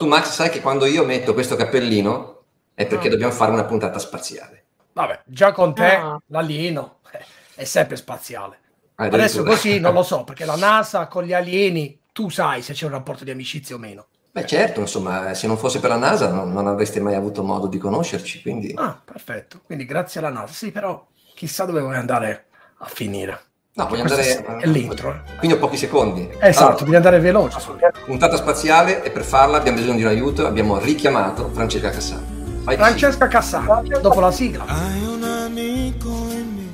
Tu 0.00 0.06
Max 0.06 0.30
sai 0.30 0.48
che 0.48 0.62
quando 0.62 0.86
io 0.86 1.04
metto 1.04 1.34
questo 1.34 1.56
cappellino 1.56 2.44
è 2.72 2.86
perché 2.86 3.08
Ah. 3.08 3.10
dobbiamo 3.10 3.32
fare 3.34 3.50
una 3.50 3.66
puntata 3.66 3.98
spaziale. 3.98 4.64
Vabbè, 4.94 5.24
già 5.26 5.52
con 5.52 5.74
te 5.74 5.84
Ah. 5.94 6.18
l'alieno 6.28 7.00
è 7.54 7.64
sempre 7.64 7.96
spaziale. 7.96 8.58
Adesso 8.94 9.42
così 9.42 9.78
non 9.78 9.92
lo 9.92 10.02
so, 10.02 10.24
perché 10.24 10.46
la 10.46 10.56
NASA 10.56 11.06
con 11.06 11.24
gli 11.24 11.34
alieni, 11.34 12.00
tu 12.14 12.30
sai 12.30 12.62
se 12.62 12.72
c'è 12.72 12.86
un 12.86 12.92
rapporto 12.92 13.24
di 13.24 13.30
amicizia 13.30 13.74
o 13.76 13.78
meno. 13.78 14.06
Beh 14.32 14.46
certo, 14.46 14.80
insomma, 14.80 15.34
se 15.34 15.46
non 15.46 15.58
fosse 15.58 15.80
per 15.80 15.90
la 15.90 15.96
NASA 15.96 16.30
non, 16.32 16.50
non 16.50 16.66
avreste 16.66 16.98
mai 17.00 17.14
avuto 17.14 17.42
modo 17.42 17.66
di 17.66 17.76
conoscerci, 17.76 18.40
quindi... 18.40 18.72
Ah, 18.78 18.98
perfetto. 19.04 19.60
Quindi 19.66 19.84
grazie 19.84 20.20
alla 20.20 20.30
NASA. 20.30 20.54
Sì, 20.54 20.70
però 20.72 21.06
chissà 21.34 21.66
dove 21.66 21.82
vuoi 21.82 21.96
andare 21.96 22.46
a 22.78 22.86
finire. 22.86 23.38
No, 23.72 23.86
voglio 23.86 24.02
Questo 24.02 24.38
andare... 24.38 24.58
è 24.62 24.66
l'intro. 24.66 25.10
eh. 25.14 25.36
Quindi 25.38 25.56
ho 25.56 25.60
pochi 25.60 25.76
secondi. 25.76 26.28
Esatto, 26.40 26.66
Allora, 26.66 26.84
devi 26.84 26.96
andare 26.96 27.20
veloce. 27.20 27.58
puntata 28.04 28.36
spaziale 28.36 29.02
e 29.04 29.10
per 29.10 29.22
farla 29.22 29.58
abbiamo 29.58 29.78
bisogno 29.78 29.96
di 29.96 30.02
un 30.02 30.08
aiuto, 30.08 30.44
abbiamo 30.46 30.78
richiamato 30.78 31.48
Francesca 31.52 31.90
Cassano. 31.90 32.38
Vai, 32.64 32.76
Francesca 32.76 33.28
Cassano, 33.28 33.82
dopo 34.02 34.20
la 34.20 34.32
sigla. 34.32 34.64
Hai 34.66 35.04
un 35.04 35.22
amico 35.22 36.08
in 36.08 36.54
me, 36.56 36.68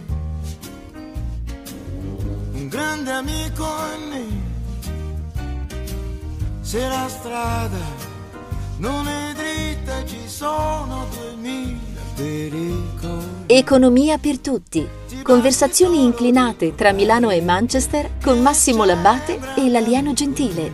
un 2.53 2.69
grande 2.69 3.11
amico 3.11 3.67
in 3.95 4.09
me. 4.09 4.25
Se 6.63 6.81
la 6.81 7.07
strada 7.09 8.05
non 8.79 9.07
è 9.07 9.33
dritta 9.35 10.05
ci 10.07 10.23
sono 10.27 11.07
duemila 11.15 11.85
pericoli. 11.85 11.96
Economia 13.47 14.17
per 14.17 14.39
tutti. 14.39 14.89
Conversazioni 15.23 16.03
inclinate 16.03 16.75
tra 16.75 16.93
Milano 16.93 17.29
e 17.29 17.43
Manchester 17.43 18.13
con 18.25 18.41
Massimo 18.41 18.87
Labbate 18.87 19.39
e 19.55 19.69
l'alieno 19.69 20.15
gentile. 20.15 20.71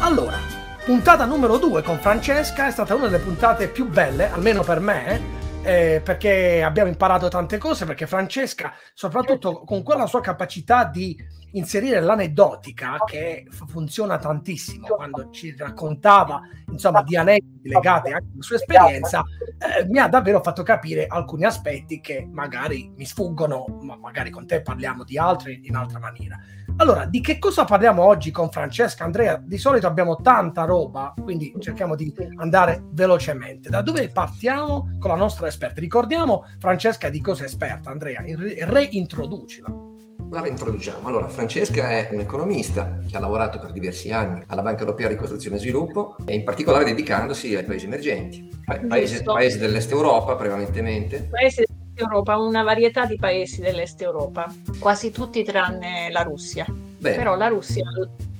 Allora, 0.00 0.38
puntata 0.86 1.26
numero 1.26 1.58
2 1.58 1.82
con 1.82 1.98
Francesca 1.98 2.68
è 2.68 2.70
stata 2.70 2.94
una 2.94 3.08
delle 3.08 3.22
puntate 3.22 3.68
più 3.68 3.86
belle, 3.86 4.30
almeno 4.30 4.62
per 4.62 4.80
me, 4.80 5.20
eh, 5.62 6.00
perché 6.02 6.62
abbiamo 6.62 6.88
imparato 6.88 7.28
tante 7.28 7.58
cose, 7.58 7.84
perché 7.84 8.06
Francesca, 8.06 8.72
soprattutto 8.94 9.62
con 9.64 9.82
quella 9.82 10.06
sua 10.06 10.22
capacità 10.22 10.86
di 10.86 11.14
inserire 11.52 12.00
l'aneddotica, 12.00 12.96
che 13.04 13.46
funziona 13.50 14.18
tantissimo, 14.18 14.88
quando 14.88 15.30
ci 15.30 15.54
raccontava, 15.56 16.42
insomma, 16.70 17.02
di 17.02 17.16
aneddoti 17.16 17.68
legati 17.68 18.10
anche 18.10 18.26
alla 18.32 18.42
sua 18.42 18.56
esperienza, 18.56 19.22
eh, 19.58 19.86
mi 19.86 19.98
ha 19.98 20.08
davvero 20.08 20.40
fatto 20.40 20.62
capire 20.62 21.06
alcuni 21.06 21.44
aspetti 21.44 22.00
che 22.00 22.28
magari 22.30 22.92
mi 22.96 23.04
sfuggono, 23.04 23.78
ma 23.82 23.96
magari 23.96 24.30
con 24.30 24.46
te 24.46 24.62
parliamo 24.62 25.04
di 25.04 25.18
altri 25.18 25.60
in 25.64 25.76
altra 25.76 25.98
maniera. 25.98 26.38
Allora, 26.76 27.04
di 27.04 27.20
che 27.20 27.38
cosa 27.38 27.64
parliamo 27.64 28.02
oggi 28.02 28.30
con 28.30 28.50
Francesca? 28.50 29.04
Andrea, 29.04 29.36
di 29.36 29.58
solito 29.58 29.86
abbiamo 29.86 30.16
tanta 30.16 30.64
roba, 30.64 31.14
quindi 31.22 31.54
cerchiamo 31.58 31.94
di 31.94 32.12
andare 32.36 32.82
velocemente. 32.90 33.68
Da 33.68 33.82
dove 33.82 34.08
partiamo 34.08 34.96
con 34.98 35.10
la 35.10 35.16
nostra 35.16 35.46
esperta? 35.46 35.80
Ricordiamo, 35.80 36.46
Francesca, 36.58 37.10
di 37.10 37.20
cosa 37.20 37.42
è 37.42 37.46
esperta. 37.46 37.90
Andrea, 37.90 38.22
re- 38.22 38.56
reintroducila. 38.64 39.91
La 40.32 40.40
reintroduciamo. 40.40 41.06
Allora, 41.06 41.28
Francesca 41.28 41.90
è 41.90 42.08
un 42.10 42.20
economista 42.20 43.00
che 43.06 43.18
ha 43.18 43.20
lavorato 43.20 43.58
per 43.58 43.70
diversi 43.70 44.10
anni 44.10 44.42
alla 44.46 44.62
Banca 44.62 44.80
Europea 44.80 45.08
di 45.08 45.12
Ricostruzione 45.12 45.56
e 45.56 45.58
Sviluppo 45.58 46.16
e 46.24 46.34
in 46.34 46.42
particolare 46.42 46.84
dedicandosi 46.84 47.54
ai 47.54 47.64
paesi 47.64 47.84
emergenti, 47.84 48.48
pa- 48.64 48.80
paesi, 48.88 49.22
paesi 49.22 49.58
dell'est 49.58 49.90
Europa 49.90 50.34
prevalentemente. 50.34 51.28
Paesi 51.30 51.64
dell'Est 51.66 52.00
Europa, 52.00 52.38
una 52.38 52.62
varietà 52.62 53.04
di 53.04 53.16
paesi 53.16 53.60
dell'Est 53.60 54.00
Europa, 54.00 54.50
quasi 54.78 55.10
tutti 55.10 55.44
tranne 55.44 56.08
la 56.10 56.22
Russia. 56.22 56.64
Bene, 56.66 57.14
Però 57.14 57.36
la 57.36 57.48
Russia 57.48 57.84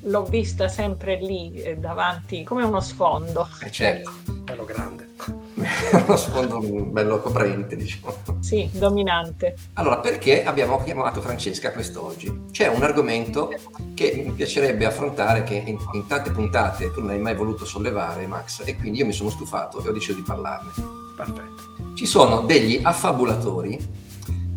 l'ho 0.03 0.25
vista 0.25 0.69
sempre 0.69 1.17
lì 1.17 1.53
eh, 1.55 1.77
davanti 1.77 2.43
come 2.45 2.65
uno 2.65 2.81
sfondo. 2.81 3.49
eh, 3.63 3.71
certo, 3.71 4.13
Bello 4.43 4.65
grande. 4.65 5.11
uno 6.07 6.17
sfondo 6.17 6.59
bello 6.61 7.21
coprente, 7.21 7.77
diciamo. 7.77 8.15
Sì, 8.41 8.69
dominante. 8.73 9.57
Allora, 9.75 9.99
perché 9.99 10.45
abbiamo 10.45 10.83
chiamato 10.83 11.21
Francesca 11.21 11.71
quest'oggi? 11.71 12.47
C'è 12.51 12.67
un 12.67 12.83
argomento 12.83 13.53
che 13.95 14.23
mi 14.25 14.33
piacerebbe 14.33 14.85
affrontare, 14.85 15.45
che 15.45 15.55
in, 15.55 15.79
in 15.93 16.07
tante 16.07 16.31
puntate 16.31 16.93
tu 16.93 17.01
non 17.01 17.11
hai 17.11 17.19
mai 17.19 17.35
voluto 17.35 17.65
sollevare, 17.65 18.27
Max, 18.27 18.63
e 18.65 18.77
quindi 18.77 18.99
io 18.99 19.07
mi 19.07 19.13
sono 19.13 19.31
stufato 19.31 19.83
e 19.83 19.89
ho 19.89 19.93
deciso 19.93 20.15
di 20.15 20.23
parlarne. 20.23 20.71
Perfetto. 21.17 21.95
Ci 21.95 22.07
sono 22.07 22.41
degli 22.41 22.81
affabulatori 22.83 23.79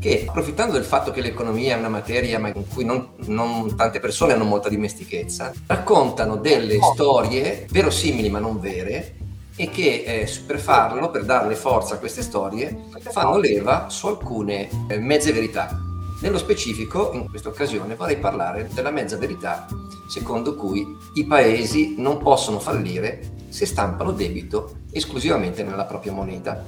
che, 0.06 0.26
approfittando 0.28 0.74
del 0.74 0.84
fatto 0.84 1.10
che 1.10 1.20
l'economia 1.20 1.76
è 1.76 1.80
una 1.80 1.90
materia 1.90 2.38
ma 2.38 2.50
in 2.50 2.68
cui 2.72 2.86
non, 2.86 3.14
non 3.26 3.76
tante 3.76 4.00
persone 4.00 4.34
hanno 4.34 4.44
molta 4.44 4.70
dimestichezza, 4.70 5.52
raccontano 5.66 6.36
delle 6.36 6.78
storie 6.94 7.66
verosimili 7.72 8.30
ma 8.30 8.38
non 8.38 8.60
vere 8.60 9.16
e 9.56 9.72
che 9.72 10.04
eh, 10.06 10.30
per 10.46 10.60
farlo, 10.60 11.10
per 11.10 11.26
darle 11.26 11.56
forza 11.56 11.96
a 11.96 11.98
queste 11.98 12.22
storie, 12.22 12.84
fanno 13.00 13.40
leva 13.40 13.90
su 13.90 14.06
alcune 14.06 14.70
eh, 14.90 15.00
mezze 15.00 15.32
verità. 15.32 15.76
Nello 16.22 16.38
specifico, 16.38 17.12
in 17.14 17.28
questa 17.28 17.50
occasione, 17.50 17.96
vorrei 17.96 18.18
parlare 18.18 18.70
della 18.74 18.92
mezza 18.92 19.18
verità 19.18 19.66
secondo 20.08 20.56
cui 20.56 20.86
i 21.16 21.26
paesi 21.26 21.96
non 21.98 22.20
possono 22.20 22.60
fallire 22.60 23.34
se 23.50 23.66
stampano 23.66 24.12
debito 24.12 24.82
esclusivamente 24.92 25.64
nella 25.64 25.86
propria 25.86 26.12
moneta. 26.12 26.64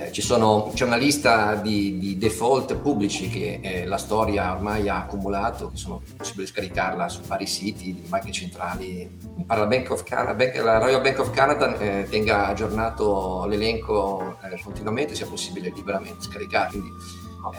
Eh, 0.00 0.20
sono- 0.20 0.70
c'è 0.74 0.84
una 0.84 0.96
lista 0.96 1.54
di, 1.56 1.98
di 1.98 2.16
default 2.18 2.76
pubblici 2.76 3.28
che 3.28 3.58
eh, 3.60 3.84
la 3.84 3.96
storia 3.96 4.52
ormai 4.52 4.88
ha 4.88 4.98
accumulato, 4.98 5.70
che 5.70 5.76
sono 5.76 6.00
possibili 6.16 6.46
scaricarla 6.46 7.08
su 7.08 7.22
vari 7.22 7.46
siti 7.46 7.92
di 7.94 8.04
banche 8.06 8.30
centrali. 8.30 9.10
Pare 9.44 9.60
la, 9.60 9.66
Bank 9.66 9.90
of 9.90 10.04
Canada, 10.04 10.34
Bank- 10.34 10.56
la 10.62 10.78
Royal 10.78 11.00
Bank 11.00 11.18
of 11.18 11.30
Canada 11.30 11.76
eh, 11.78 12.06
tenga 12.08 12.46
aggiornato 12.46 13.44
l'elenco 13.46 14.36
eh, 14.44 14.60
continuamente, 14.62 15.14
sia 15.16 15.26
possibile 15.26 15.72
liberamente 15.74 16.22
scaricare. 16.22 16.68
Quindi, 16.70 16.88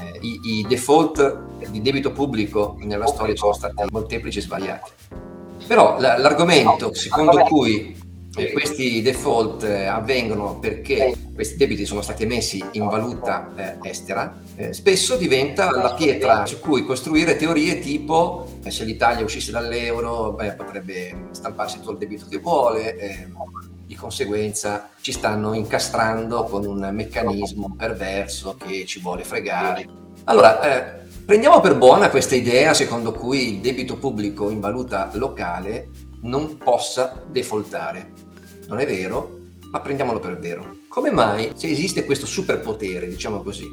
eh, 0.02 0.18
i, 0.22 0.40
i 0.60 0.66
default 0.68 1.40
di 1.70 1.82
debito 1.82 2.12
pubblico 2.12 2.76
nella 2.80 3.08
storia 3.08 3.36
sono 3.36 3.54
stati 3.54 3.84
molteplici 3.92 4.38
e 4.38 4.42
svariati. 4.42 4.92
Però 5.68 6.00
la- 6.00 6.18
l'argomento 6.18 6.94
secondo 6.94 7.32
cui 7.44 7.98
eh, 8.36 8.52
questi 8.52 9.02
default 9.02 9.64
eh, 9.64 9.86
avvengono 9.86 10.60
perché 10.60 11.16
questi 11.34 11.58
debiti 11.58 11.86
sono 11.86 12.02
stati 12.02 12.24
emessi 12.24 12.64
in 12.74 12.88
valuta 12.88 13.52
eh, 13.56 13.90
estera, 13.90 14.40
eh, 14.56 14.74
spesso 14.74 15.16
diventa 15.16 15.72
la 15.72 15.94
pietra 15.94 16.46
su 16.46 16.60
cui 16.60 16.86
costruire 16.86 17.36
teorie 17.38 17.80
tipo 17.80 18.60
eh, 18.64 18.72
se 18.72 18.84
l'Italia 18.84 19.24
uscisse 19.24 19.52
dall'euro 19.52 20.34
beh, 20.34 20.54
potrebbe 20.54 21.30
stamparsi 21.32 21.80
tutto 21.80 21.92
il 21.92 21.98
debito 21.98 22.26
che 22.30 22.38
vuole, 22.38 22.98
eh, 22.98 23.28
di 23.86 23.96
conseguenza 23.96 24.90
ci 25.02 25.12
stanno 25.12 25.54
incastrando 25.54 26.44
con 26.44 26.66
un 26.66 26.88
meccanismo 26.94 27.74
perverso 27.76 28.56
che 28.56 28.86
ci 28.86 29.00
vuole 29.00 29.24
fregare. 29.24 29.88
Allora, 30.26 31.02
prendiamo 31.26 31.60
per 31.60 31.76
buona 31.76 32.12
questa 32.12 32.36
idea 32.36 32.76
secondo 32.76 33.12
cui 33.12 33.56
il 33.56 33.60
debito 33.62 33.98
pubblico 33.98 34.52
in 34.52 34.60
valuta 34.60 35.10
locale 35.14 35.88
non 36.22 36.58
possa 36.58 37.24
defaultare. 37.30 38.14
Non 38.68 38.80
è 38.80 38.86
vero, 38.86 39.40
ma 39.72 39.80
prendiamolo 39.80 40.20
per 40.20 40.40
vero. 40.40 40.78
Come 40.88 41.12
mai, 41.12 41.52
se 41.56 41.70
esiste 41.70 42.06
questo 42.06 42.26
superpotere, 42.26 43.08
diciamo 43.08 43.42
così, 43.42 43.68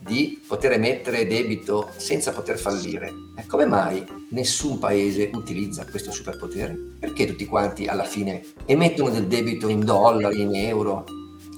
di 0.00 0.42
poter 0.46 0.72
emettere 0.72 1.26
debito 1.26 1.88
senza 1.96 2.32
poter 2.32 2.58
fallire, 2.58 3.10
eh, 3.36 3.46
come 3.46 3.64
mai 3.64 4.04
nessun 4.30 4.78
paese 4.78 5.30
utilizza 5.32 5.86
questo 5.86 6.12
superpotere? 6.12 6.76
Perché 6.98 7.26
tutti 7.26 7.46
quanti 7.46 7.86
alla 7.86 8.04
fine 8.04 8.42
emettono 8.66 9.10
del 9.10 9.26
debito 9.26 9.68
in 9.68 9.80
dollari, 9.80 10.42
in 10.42 10.54
euro 10.54 11.04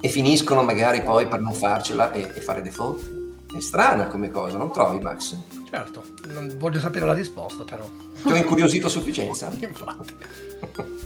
e 0.00 0.08
finiscono 0.08 0.62
magari 0.62 1.02
poi 1.02 1.26
per 1.26 1.40
non 1.40 1.54
farcela 1.54 2.12
e, 2.12 2.20
e 2.20 2.40
fare 2.40 2.62
default? 2.62 3.24
È 3.56 3.60
strana 3.60 4.06
come 4.06 4.30
cosa, 4.30 4.58
non 4.58 4.70
trovi 4.70 5.00
Max? 5.00 5.36
Certo, 5.68 6.04
non 6.26 6.54
voglio 6.58 6.78
sapere 6.78 7.06
la 7.06 7.12
risposta 7.12 7.64
però. 7.64 7.84
Ti 8.22 8.32
ho 8.32 8.36
incuriosito 8.36 8.86
a 8.86 8.90
sufficienza? 8.90 9.50
Infatti. 9.58 10.14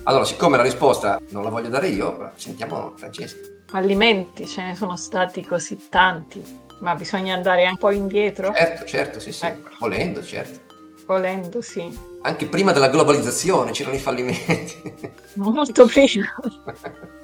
Allora, 0.05 0.25
siccome 0.25 0.57
la 0.57 0.63
risposta 0.63 1.21
non 1.31 1.43
la 1.43 1.51
voglio 1.51 1.69
dare 1.69 1.89
io, 1.89 2.33
sentiamo 2.37 2.93
Francesca. 2.97 3.49
Fallimenti 3.67 4.47
ce 4.47 4.63
ne 4.63 4.75
sono 4.75 4.97
stati 4.97 5.45
così 5.45 5.89
tanti, 5.89 6.43
ma 6.81 6.95
bisogna 6.95 7.35
andare 7.35 7.67
un 7.69 7.77
po' 7.77 7.91
indietro, 7.91 8.53
Certo, 8.55 8.85
certo, 8.85 9.21
sì, 9.21 9.33
sì, 9.33 9.47
Ecco. 9.47 9.71
volendo, 9.79 10.23
certo. 10.23 10.61
volendo, 11.07 11.61
sì. 11.63 12.09
Anche 12.23 12.47
prima 12.47 12.73
della 12.73 12.89
globalizzazione 12.89 13.71
c'erano 13.71 13.97
i 13.97 14.01
fallimenti. 14.01 14.95
Molto 15.37 15.87
prima. 15.87 16.35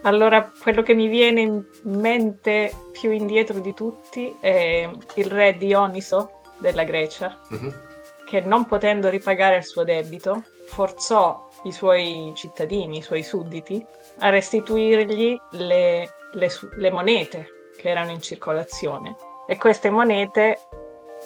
Allora, 0.02 0.50
quello 0.62 0.82
che 0.82 0.94
mi 0.94 1.08
viene 1.08 1.40
in 1.42 1.62
mente 1.82 2.72
più 2.92 3.10
indietro 3.10 3.58
di 3.58 3.74
tutti 3.74 4.34
è 4.40 4.88
il 5.16 5.24
re 5.26 5.56
Dioniso 5.58 6.35
della 6.58 6.84
Grecia, 6.84 7.38
Mhm. 7.50 7.74
che 8.26 8.40
non 8.40 8.66
potendo 8.66 9.08
ripagare 9.08 9.56
il 9.56 9.64
suo 9.64 9.84
debito, 9.84 10.42
forzò 10.66 11.48
i 11.64 11.72
suoi 11.72 12.32
cittadini, 12.34 12.98
i 12.98 13.02
suoi 13.02 13.22
sudditi, 13.22 13.84
a 14.18 14.28
restituirgli 14.30 15.38
le, 15.52 16.10
le 16.32 16.48
su- 16.48 16.68
le 16.76 16.90
monete 16.90 17.48
che 17.76 17.88
erano 17.90 18.10
in 18.10 18.20
circolazione. 18.20 19.16
E 19.46 19.56
queste 19.58 19.90
monete 19.90 20.58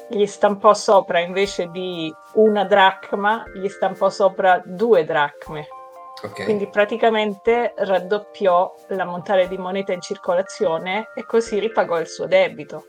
gli 0.08 0.26
stampò 0.26 0.74
sopra, 0.74 1.20
invece 1.20 1.68
di 1.70 2.12
una 2.34 2.64
dracma, 2.64 3.44
gli 3.54 3.68
stampò 3.68 4.10
sopra 4.10 4.60
due 4.64 5.04
dracme. 5.04 5.66
Ok. 6.22 6.44
Quindi 6.44 6.68
praticamente 6.68 7.72
raddoppiò 7.76 8.74
l'ammontare 8.88 9.48
di 9.48 9.56
moneta 9.56 9.92
in 9.92 10.02
circolazione 10.02 11.08
e 11.14 11.24
così 11.24 11.58
ripagò 11.58 11.98
il 11.98 12.06
suo 12.08 12.26
debito. 12.26 12.84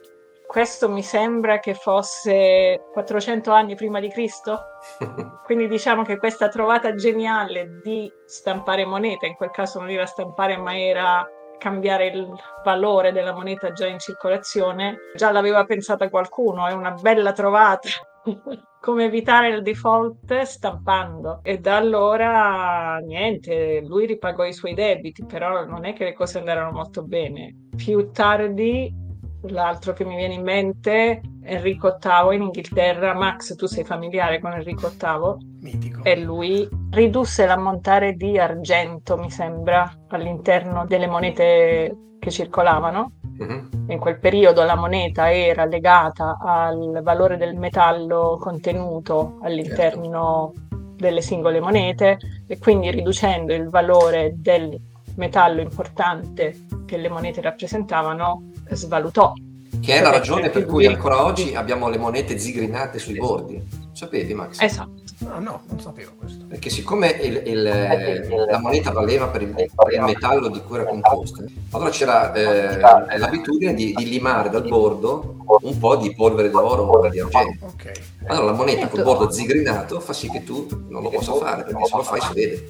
Questo 0.52 0.90
mi 0.90 1.02
sembra 1.02 1.60
che 1.60 1.74
fosse 1.74 2.84
400 2.92 3.54
anni 3.54 3.76
prima 3.76 4.02
di 4.02 4.10
Cristo. 4.10 4.60
Quindi 5.46 5.70
diciamo 5.70 6.04
che 6.04 6.18
questa 6.18 6.50
trovata 6.50 6.94
geniale 6.94 7.80
di 7.82 8.12
stampare 8.26 8.84
moneta, 8.84 9.26
in 9.26 9.36
quel 9.36 9.50
caso 9.50 9.80
non 9.80 9.90
era 9.90 10.06
stampare 10.06 10.58
ma 10.58 10.78
era 10.78 11.26
cambiare 11.58 12.08
il 12.08 12.28
valore 12.66 13.14
della 13.14 13.32
moneta 13.32 13.72
già 13.72 13.88
in 13.88 14.00
circolazione, 14.00 14.98
già 15.16 15.32
l'aveva 15.32 15.64
pensata 15.64 16.10
qualcuno, 16.10 16.68
è 16.68 16.74
una 16.74 16.92
bella 17.00 17.32
trovata. 17.32 17.88
Come 18.82 19.06
evitare 19.06 19.50
il 19.50 19.62
default 19.62 20.42
stampando. 20.42 21.40
E 21.44 21.60
da 21.60 21.78
allora 21.78 22.98
niente, 22.98 23.80
lui 23.86 24.06
ripagò 24.06 24.44
i 24.44 24.52
suoi 24.52 24.74
debiti, 24.74 25.24
però 25.26 25.64
non 25.64 25.86
è 25.86 25.94
che 25.94 26.04
le 26.04 26.14
cose 26.14 26.40
andarono 26.40 26.72
molto 26.72 27.04
bene. 27.04 27.70
Più 27.74 28.12
tardi 28.12 29.01
L'altro 29.44 29.94
che 29.94 30.06
mi 30.06 30.16
viene 30.16 30.36
in 30.36 30.44
mente, 30.44 31.22
Enrico 31.44 31.98
VIII 32.00 32.36
in 32.36 32.42
Inghilterra. 32.44 33.14
Max, 33.14 33.56
tu 33.56 33.66
sei 33.66 33.84
familiare 33.84 34.40
con 34.40 34.54
Enrico 34.54 34.90
VIII? 34.90 35.60
Mitico. 35.62 36.04
E 36.04 36.18
lui 36.18 36.68
ridusse 36.92 37.46
l'ammontare 37.46 38.14
di 38.14 38.38
argento, 38.38 39.18
mi 39.18 39.32
sembra, 39.32 39.92
all'interno 40.10 40.86
delle 40.86 41.08
monete 41.08 41.96
che 42.20 42.30
circolavano. 42.30 43.14
Mhm. 43.40 43.86
In 43.88 44.00
quel 44.00 44.20
periodo 44.20 44.64
la 44.64 44.76
moneta 44.76 45.34
era 45.34 45.66
legata 45.66 46.38
al 46.40 47.02
valore 47.02 47.38
del 47.38 47.56
metallo 47.56 48.38
contenuto 48.40 49.40
all'interno 49.42 50.54
delle 50.96 51.22
singole 51.22 51.60
monete 51.60 52.20
e 52.48 52.60
quindi 52.60 52.92
riducendo 52.92 53.54
il 53.54 53.70
valore 53.70 54.36
del 54.36 54.80
metallo 55.16 55.62
importante 55.62 56.66
che 56.86 56.98
le 56.98 57.10
monete 57.10 57.42
rappresentavano, 57.42 58.51
svalutò. 58.76 59.34
Che 59.82 59.94
è 59.96 60.02
la 60.02 60.12
ragione 60.12 60.50
per 60.50 60.66
cui 60.66 60.86
ancora 60.86 61.24
oggi 61.24 61.56
abbiamo 61.56 61.90
le 61.90 61.98
monete 61.98 62.38
zigrinate 62.38 63.00
sui 63.00 63.16
bordi. 63.18 63.62
Sapevi, 63.94 64.34
Max? 64.34 64.60
Esatto. 64.62 65.00
Ah, 65.30 65.40
no, 65.40 65.62
non 65.68 65.80
sapevo 65.80 66.12
questo. 66.18 66.46
Perché 66.46 66.70
siccome 66.70 67.10
il- 67.10 67.42
il- 67.46 68.46
la 68.50 68.58
moneta 68.60 68.92
valeva 68.92 69.28
per 69.28 69.44
il, 69.44 69.50
per 69.50 69.68
il 69.94 70.02
metallo 70.02 70.50
di 70.50 70.62
cui 70.62 70.76
era 70.78 70.86
composta, 70.86 71.44
allora 71.72 71.90
c'era 71.90 72.34
eh, 72.34 73.18
l'abitudine 73.18 73.74
di, 73.74 73.94
di 73.94 74.10
limare 74.10 74.50
dal 74.50 74.68
bordo 74.68 75.36
un 75.62 75.78
po' 75.78 75.96
di 75.98 76.14
polvere 76.16 76.50
d'oro 76.50 76.84
o 76.84 77.08
di 77.10 77.20
argento. 77.20 77.66
Ok. 77.68 77.92
Allora 78.28 78.46
la 78.48 78.54
moneta 78.54 78.88
col 78.88 79.04
bordo 79.04 79.32
zigrinato 79.32 80.00
fa 80.00 80.14
sì 80.14 80.30
che 80.30 80.44
tu 80.44 80.68
non 80.90 81.02
lo 81.04 81.10
possa 81.10 81.34
fare, 81.34 81.64
perché 81.64 81.86
se 81.86 81.96
lo 81.98 82.04
fai 82.04 82.22
si 82.22 82.34
vede. 82.34 82.68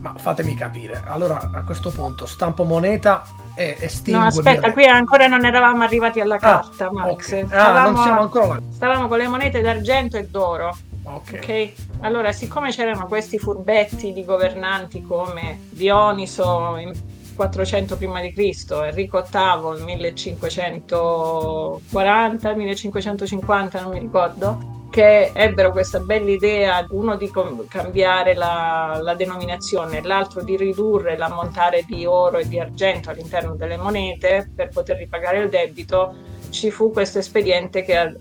Ma 0.00 0.14
fatemi 0.16 0.54
capire. 0.54 1.02
Allora, 1.06 1.50
a 1.54 1.62
questo 1.62 1.90
punto, 1.90 2.26
stampo 2.26 2.64
moneta 2.64 3.22
e 3.54 3.76
estingue 3.80 4.20
No, 4.22 4.28
aspetta, 4.28 4.72
qui 4.72 4.84
ancora 4.86 5.26
non 5.26 5.44
eravamo 5.44 5.82
arrivati 5.82 6.20
alla 6.20 6.36
Ah, 6.36 6.38
carta, 6.38 6.90
Max. 6.92 7.10
ok. 7.10 7.42
Ah, 7.44 7.46
Stavamo, 7.46 7.90
non 7.90 8.02
siamo 8.02 8.20
ancora 8.20 8.58
stavamo 8.72 9.08
con 9.08 9.18
le 9.18 9.28
monete 9.28 9.60
d'argento 9.60 10.16
e 10.16 10.26
d'oro. 10.26 10.74
Ok. 11.04 11.38
Ok, 11.42 11.72
allora 12.00 12.32
siccome 12.32 12.70
c'erano 12.70 13.06
questi 13.06 13.38
furbetti 13.38 14.12
di 14.12 14.24
governanti 14.24 15.02
come 15.02 15.58
Dioniso 15.70 16.76
in 16.78 16.92
400 17.34 17.96
prima 17.96 18.20
di 18.20 18.32
Cristo, 18.32 18.82
Enrico 18.84 19.20
VIII 19.28 19.74
nel 19.74 19.82
1540, 19.84 22.54
1550, 22.54 23.80
non 23.80 23.90
mi 23.92 23.98
ricordo, 23.98 24.81
che 24.92 25.32
ebbero 25.32 25.72
questa 25.72 26.00
bella 26.00 26.28
idea, 26.28 26.86
uno 26.90 27.16
di 27.16 27.30
com- 27.30 27.66
cambiare 27.66 28.34
la, 28.34 28.98
la 29.00 29.14
denominazione, 29.14 30.02
l'altro 30.02 30.42
di 30.42 30.54
ridurre 30.54 31.16
l'ammontare 31.16 31.82
di 31.86 32.04
oro 32.04 32.36
e 32.36 32.46
di 32.46 32.60
argento 32.60 33.08
all'interno 33.08 33.54
delle 33.54 33.78
monete 33.78 34.50
per 34.54 34.68
poter 34.68 34.98
ripagare 34.98 35.38
il 35.38 35.48
debito, 35.48 36.14
ci 36.50 36.70
fu 36.70 36.92
questo 36.92 37.18
espediente 37.18 37.82
che 37.82 37.96
ha 37.96 38.12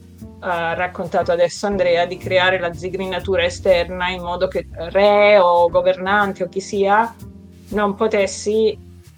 ha 0.43 0.73
raccontato 0.73 1.31
adesso 1.31 1.67
Andrea 1.67 2.05
di 2.05 2.17
creare 2.17 2.59
la 2.59 2.73
zigrinatura 2.73 3.43
esterna 3.43 4.09
in 4.09 4.23
modo 4.23 4.47
che 4.47 4.65
re 4.71 5.37
o 5.37 5.69
governante 5.69 6.43
o 6.43 6.49
chi 6.49 6.59
sia 6.59 7.13
non 7.69 7.93
potessi 7.93 8.75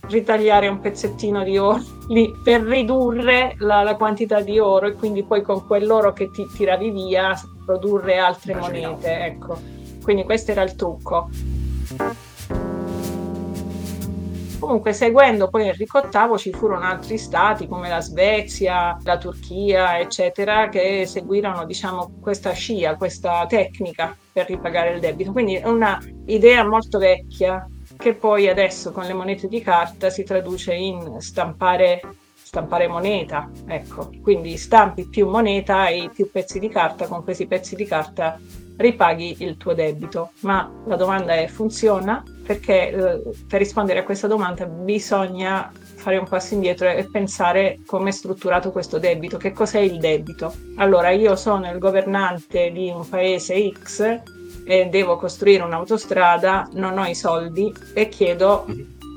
ritagliare 0.07 0.67
un 0.67 0.79
pezzettino 0.79 1.43
di 1.43 1.57
oro 1.57 1.81
lì 2.09 2.33
per 2.43 2.61
ridurre 2.61 3.55
la, 3.59 3.83
la 3.83 3.95
quantità 3.95 4.41
di 4.41 4.59
oro 4.59 4.87
e 4.87 4.93
quindi 4.93 5.23
poi 5.23 5.41
con 5.41 5.65
quell'oro 5.65 6.13
che 6.13 6.29
ti 6.29 6.45
tiravi 6.45 6.89
via 6.91 7.33
produrre 7.65 8.17
altre 8.17 8.51
Immaginavo. 8.51 8.93
monete 8.93 9.25
ecco 9.25 9.57
quindi 10.01 10.23
questo 10.23 10.51
era 10.51 10.63
il 10.63 10.75
trucco 10.75 11.29
Comunque, 14.63 14.93
seguendo 14.93 15.49
poi 15.49 15.67
Enrico 15.67 15.99
VIII, 15.99 16.37
ci 16.37 16.53
furono 16.53 16.85
altri 16.85 17.17
stati 17.17 17.67
come 17.67 17.89
la 17.89 17.99
Svezia, 17.99 18.97
la 19.03 19.17
Turchia, 19.17 19.99
eccetera, 19.99 20.69
che 20.69 21.05
seguirono, 21.05 21.65
diciamo, 21.65 22.19
questa 22.21 22.53
scia, 22.53 22.95
questa 22.95 23.45
tecnica 23.45 24.15
per 24.31 24.45
ripagare 24.47 24.93
il 24.93 25.01
debito. 25.01 25.33
Quindi 25.33 25.55
è 25.55 25.67
una 25.67 26.01
idea 26.27 26.65
molto 26.65 26.97
vecchia 26.97 27.67
che 28.03 28.15
poi 28.15 28.49
adesso 28.49 28.91
con 28.91 29.05
le 29.05 29.13
monete 29.13 29.47
di 29.47 29.61
carta 29.61 30.09
si 30.09 30.23
traduce 30.23 30.73
in 30.73 31.21
stampare, 31.21 32.01
stampare 32.35 32.89
moneta. 32.89 33.49
Ecco, 33.65 34.11
quindi 34.21 34.57
stampi 34.57 35.07
più 35.07 35.29
moneta 35.29 35.87
e 35.87 36.09
più 36.13 36.29
pezzi 36.29 36.59
di 36.59 36.67
carta, 36.67 37.07
con 37.07 37.23
questi 37.23 37.47
pezzi 37.47 37.77
di 37.77 37.85
carta 37.85 38.37
ripaghi 38.75 39.37
il 39.39 39.55
tuo 39.55 39.73
debito. 39.73 40.31
Ma 40.41 40.69
la 40.85 40.97
domanda 40.97 41.33
è 41.33 41.47
funziona? 41.47 42.21
Perché 42.45 42.89
eh, 42.89 43.21
per 43.47 43.59
rispondere 43.59 43.99
a 43.99 44.03
questa 44.03 44.27
domanda 44.27 44.65
bisogna 44.65 45.71
fare 45.95 46.17
un 46.17 46.27
passo 46.27 46.55
indietro 46.55 46.89
e 46.89 47.07
pensare 47.09 47.79
come 47.85 48.09
è 48.09 48.11
strutturato 48.11 48.73
questo 48.73 48.99
debito, 48.99 49.37
che 49.37 49.53
cos'è 49.53 49.79
il 49.79 49.97
debito. 49.97 50.53
Allora, 50.75 51.11
io 51.11 51.37
sono 51.37 51.71
il 51.71 51.77
governante 51.77 52.69
di 52.69 52.89
un 52.89 53.07
paese 53.07 53.71
X 53.71 54.21
e 54.65 54.85
devo 54.85 55.17
costruire 55.17 55.63
un'autostrada, 55.63 56.69
non 56.73 56.97
ho 56.97 57.05
i 57.05 57.15
soldi 57.15 57.73
e 57.93 58.09
chiedo 58.09 58.65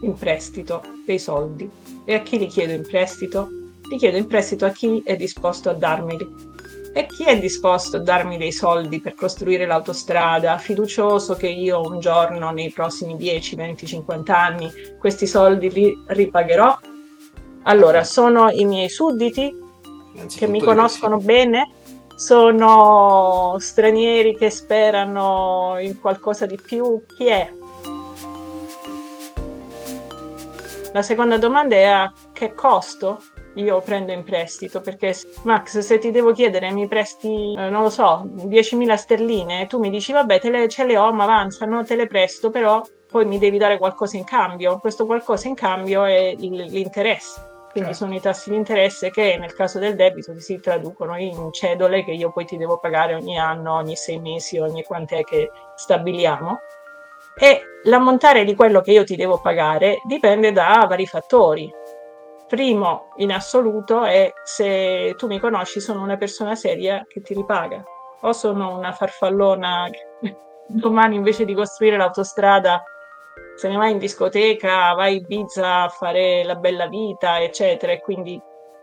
in 0.02 0.14
prestito 0.14 0.82
dei 1.04 1.18
soldi. 1.18 1.68
E 2.04 2.14
a 2.14 2.20
chi 2.20 2.38
li 2.38 2.46
chiedo 2.46 2.72
in 2.72 2.86
prestito? 2.86 3.48
Li 3.88 3.96
chiedo 3.98 4.16
in 4.16 4.26
prestito 4.26 4.64
a 4.64 4.70
chi 4.70 5.02
è 5.04 5.16
disposto 5.16 5.70
a 5.70 5.74
darmeli. 5.74 6.54
E 6.92 7.06
chi 7.06 7.24
è 7.24 7.38
disposto 7.38 7.98
a 7.98 8.00
darmi 8.00 8.38
dei 8.38 8.52
soldi 8.52 9.00
per 9.00 9.14
costruire 9.14 9.66
l'autostrada, 9.66 10.56
fiducioso 10.56 11.34
che 11.34 11.48
io 11.48 11.82
un 11.82 12.00
giorno, 12.00 12.50
nei 12.50 12.70
prossimi 12.70 13.16
10, 13.16 13.54
20, 13.54 13.86
50 13.86 14.38
anni, 14.38 14.70
questi 14.98 15.26
soldi 15.26 15.70
li 15.70 15.94
ripagherò? 16.06 16.78
Allora, 17.64 18.02
sono 18.02 18.48
i 18.50 18.64
miei 18.64 18.88
sudditi 18.88 19.54
che 20.36 20.46
mi 20.46 20.62
conoscono 20.62 21.18
bene? 21.18 21.68
Sono 22.16 23.56
stranieri 23.58 24.34
che 24.36 24.48
sperano 24.48 25.76
in 25.78 26.00
qualcosa 26.00 26.46
di 26.46 26.56
più? 26.56 27.04
Chi 27.06 27.26
è? 27.26 27.52
La 30.94 31.02
seconda 31.02 31.36
domanda 31.36 31.76
è 31.76 31.84
a 31.84 32.10
che 32.32 32.54
costo 32.54 33.22
io 33.56 33.82
prendo 33.82 34.12
in 34.12 34.24
prestito? 34.24 34.80
Perché 34.80 35.14
Max, 35.42 35.80
se 35.80 35.98
ti 35.98 36.10
devo 36.10 36.32
chiedere, 36.32 36.72
mi 36.72 36.88
presti, 36.88 37.52
eh, 37.52 37.68
non 37.68 37.82
lo 37.82 37.90
so, 37.90 38.22
10.000 38.24 38.96
sterline, 38.96 39.66
tu 39.66 39.78
mi 39.78 39.90
dici 39.90 40.12
vabbè, 40.12 40.40
te 40.40 40.48
le- 40.48 40.68
ce 40.68 40.86
le 40.86 40.96
ho, 40.96 41.12
ma 41.12 41.24
avanzano, 41.24 41.84
te 41.84 41.96
le 41.96 42.06
presto, 42.06 42.48
però 42.48 42.82
poi 43.10 43.26
mi 43.26 43.38
devi 43.38 43.58
dare 43.58 43.76
qualcosa 43.76 44.16
in 44.16 44.24
cambio. 44.24 44.78
Questo 44.78 45.04
qualcosa 45.04 45.48
in 45.48 45.54
cambio 45.54 46.04
è 46.04 46.34
l'interesse. 46.34 47.55
Quindi 47.76 47.92
Certo. 47.92 48.06
sono 48.06 48.18
i 48.18 48.22
tassi 48.22 48.48
di 48.48 48.56
interesse 48.56 49.10
che 49.10 49.36
nel 49.38 49.52
caso 49.52 49.78
del 49.78 49.96
debito 49.96 50.40
si 50.40 50.58
traducono 50.60 51.14
in 51.18 51.52
cedole 51.52 52.04
che 52.04 52.12
io 52.12 52.32
poi 52.32 52.46
ti 52.46 52.56
devo 52.56 52.78
pagare 52.78 53.14
ogni 53.14 53.38
anno, 53.38 53.74
ogni 53.74 53.96
sei 53.96 54.18
mesi, 54.18 54.56
ogni 54.56 54.82
quant'è 54.82 55.22
che 55.24 55.50
stabiliamo. 55.74 56.58
E 57.38 57.60
l'ammontare 57.82 58.44
di 58.44 58.54
quello 58.54 58.80
che 58.80 58.92
io 58.92 59.04
ti 59.04 59.14
devo 59.14 59.42
pagare 59.42 59.98
dipende 60.06 60.52
da 60.52 60.86
vari 60.88 61.06
fattori. 61.06 61.70
Primo 62.48 63.12
in 63.16 63.30
assoluto 63.30 64.04
è 64.04 64.32
se 64.42 65.12
tu 65.18 65.26
mi 65.26 65.38
conosci, 65.38 65.78
sono 65.78 66.02
una 66.02 66.16
persona 66.16 66.54
seria 66.54 67.04
che 67.06 67.20
ti 67.20 67.34
ripaga, 67.34 67.84
o 68.22 68.32
sono 68.32 68.74
una 68.74 68.92
farfallona 68.92 69.90
che 69.90 70.36
domani 70.66 71.16
invece 71.16 71.44
di 71.44 71.52
costruire 71.52 71.98
l'autostrada 71.98 72.82
se 73.56 73.68
ne 73.68 73.76
va 73.76 73.88
in 73.88 73.98
discoteca, 73.98 74.92
va 74.92 75.04
a 75.04 75.08
Ibiza 75.08 75.84
a 75.84 75.88
fare 75.88 76.44
la 76.44 76.54
bella 76.56 76.86
vita, 76.88 77.40
eccetera, 77.40 77.92
e 77.92 78.00
quindi 78.00 78.40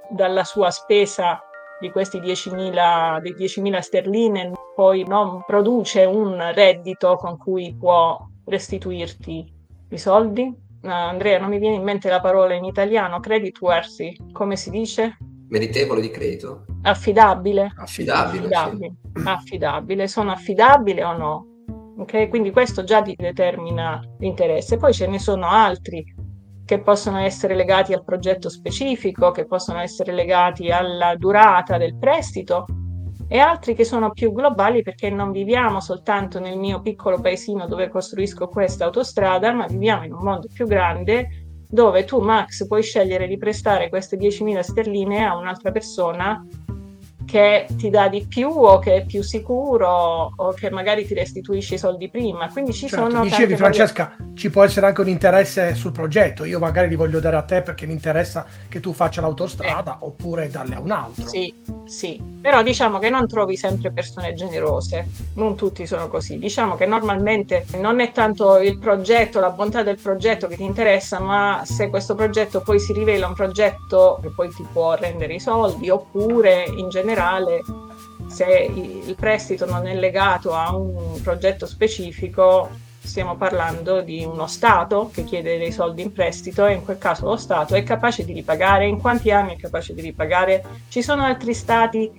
dalla 0.10 0.44
sua 0.44 0.72
spesa 0.72 1.40
di 1.80 1.92
questi 1.92 2.20
10.000, 2.20 3.22
di 3.22 3.36
10.000 3.36 3.80
sterline 3.80 4.52
poi 4.76 5.06
non 5.08 5.44
produce 5.46 6.06
un 6.06 6.52
reddito 6.54 7.16
con 7.16 7.38
cui 7.38 7.76
può 7.78 8.20
restituirti 8.46 9.52
i 9.90 9.98
soldi. 9.98 10.62
Uh, 10.82 10.88
Andrea, 10.88 11.40
non 11.40 11.50
mi 11.50 11.60
viene 11.60 11.76
in 11.76 11.84
mente 11.84 12.10
la 12.10 12.20
parola 12.20 12.54
in 12.54 12.66
italiano, 12.66 13.20
credit 13.20 13.60
worthy, 13.62 14.16
come 14.32 14.56
si 14.56 14.70
dice? 14.70 15.18
Meritevole 15.50 16.02
di 16.02 16.10
credito? 16.10 16.66
Affidabile. 16.82 17.74
Affidabile. 17.78 18.48
sì. 18.48 18.54
Affidabile. 18.54 18.94
Affidabile. 19.24 20.08
Sono 20.08 20.32
affidabile 20.32 21.04
o 21.04 21.16
no? 21.16 21.53
Ok, 21.96 22.28
quindi 22.30 22.52
questo 22.52 22.84
già 22.84 23.02
determina 23.02 24.02
l'interesse. 24.20 24.78
Poi 24.78 24.94
ce 24.94 25.08
ne 25.08 25.20
sono 25.20 25.48
altri 25.48 26.04
che 26.66 26.80
possono 26.80 27.20
essere 27.20 27.56
legati 27.56 27.94
al 27.94 28.04
progetto 28.04 28.50
specifico, 28.50 29.32
che 29.32 29.46
possono 29.46 29.80
essere 29.80 30.12
legati 30.12 30.70
alla 30.72 31.16
durata 31.16 31.78
del 31.78 31.98
prestito 31.98 32.66
e 33.28 33.38
altri 33.40 33.74
che 33.74 33.84
sono 33.84 34.12
più 34.12 34.32
globali 34.32 34.82
perché 34.82 35.10
non 35.10 35.32
viviamo 35.32 35.80
soltanto 35.80 36.40
nel 36.40 36.58
mio 36.58 36.82
piccolo 36.82 37.20
paesino 37.20 37.68
dove 37.68 37.90
costruisco 37.90 38.48
questa 38.48 38.86
autostrada, 38.86 39.52
ma 39.52 39.68
viviamo 39.68 40.04
in 40.06 40.14
un 40.14 40.24
mondo 40.24 40.48
più 40.52 40.66
grande 40.66 41.44
dove 41.68 42.06
tu 42.06 42.20
Max 42.20 42.68
puoi 42.68 42.84
scegliere 42.84 43.28
di 43.28 43.38
prestare 43.38 43.90
queste 43.90 44.18
10.000 44.18 44.60
sterline 44.60 45.26
a 45.26 45.36
un'altra 45.36 45.72
persona 45.72 46.46
che 47.34 47.66
ti 47.78 47.90
dà 47.90 48.10
di 48.10 48.28
più 48.28 48.48
o 48.48 48.78
che 48.78 48.98
è 48.98 49.06
più 49.06 49.24
sicuro 49.24 50.34
o 50.36 50.54
che 50.54 50.70
magari 50.70 51.04
ti 51.04 51.16
restituisce 51.16 51.74
i 51.74 51.78
soldi 51.80 52.08
prima. 52.08 52.48
Quindi 52.52 52.74
ci 52.74 52.88
certo, 52.88 53.10
sono. 53.10 53.24
Dicevi, 53.24 53.56
Francesca, 53.56 54.16
ci 54.36 54.52
può 54.52 54.64
essere 54.64 54.86
anche 54.86 55.02
un 55.02 55.08
interesse 55.08 55.74
sul 55.74 55.92
progetto. 55.92 56.46
Io 56.46 56.60
magari 56.60 56.90
li 56.90 56.96
voglio 56.96 57.20
dare 57.20 57.36
a 57.36 57.42
te 57.42 57.64
perché 57.64 57.88
mi 57.88 57.94
interessa 57.94 58.46
che 58.70 58.80
tu 58.80 58.94
faccia 58.94 59.22
l'autostrada 59.22 59.94
eh. 59.94 60.06
oppure 60.06 60.48
darle 60.48 60.76
a 60.76 60.80
un 60.80 60.92
altro. 60.92 61.28
Sì, 61.28 61.52
sì. 61.86 62.22
Però 62.40 62.62
diciamo 62.62 63.00
che 63.00 63.10
non 63.10 63.28
trovi 63.28 63.58
sempre 63.58 63.92
persone 63.92 64.36
generose. 64.36 65.08
Non 65.34 65.56
tutti 65.56 65.88
sono 65.88 66.10
così. 66.10 66.38
Diciamo 66.38 66.76
che 66.76 66.86
normalmente 66.86 67.66
non 67.80 68.00
è 68.00 68.12
tanto 68.12 68.60
il 68.60 68.78
progetto, 68.78 69.40
la 69.40 69.50
bontà 69.50 69.82
del 69.82 69.98
progetto 70.00 70.46
che 70.46 70.56
ti 70.56 70.64
interessa, 70.64 71.20
ma 71.20 71.64
se 71.66 71.90
questo 71.90 72.14
progetto 72.14 72.62
poi 72.62 72.80
si 72.80 72.94
rivela 72.94 73.26
un 73.26 73.34
progetto 73.34 74.20
che 74.22 74.30
poi 74.30 74.50
ti 74.50 74.64
può 74.72 74.94
rendere 74.94 75.34
i 75.34 75.40
soldi 75.40 75.90
oppure 75.90 76.66
in 76.68 76.90
generale 76.90 77.22
generale, 77.24 77.62
se 78.28 78.46
il 78.46 79.16
prestito 79.16 79.66
non 79.66 79.88
è 79.88 79.96
legato 79.96 80.54
a 80.54 80.76
un 80.76 81.22
progetto 81.22 81.66
specifico, 81.66 82.70
stiamo 83.00 83.36
parlando 83.36 84.02
di 84.02 84.24
uno 84.24 84.48
Stato 84.48 85.10
che 85.14 85.24
chiede 85.24 85.58
dei 85.58 85.72
soldi 85.72 86.02
in 86.02 86.12
prestito 86.12 86.66
e 86.66 86.74
in 86.74 86.84
quel 86.84 86.98
caso 86.98 87.26
lo 87.26 87.38
Stato 87.38 87.76
è 87.76 87.84
capace 87.84 88.26
di 88.26 88.34
ripagare. 88.34 88.88
In 88.88 89.00
quanti 89.00 89.32
anni 89.32 89.56
è 89.56 89.60
capace 89.60 89.94
di 89.94 90.02
ripagare? 90.02 90.64
Ci 90.90 91.02
sono 91.02 91.24
altri 91.24 91.54
Stati 91.54 92.12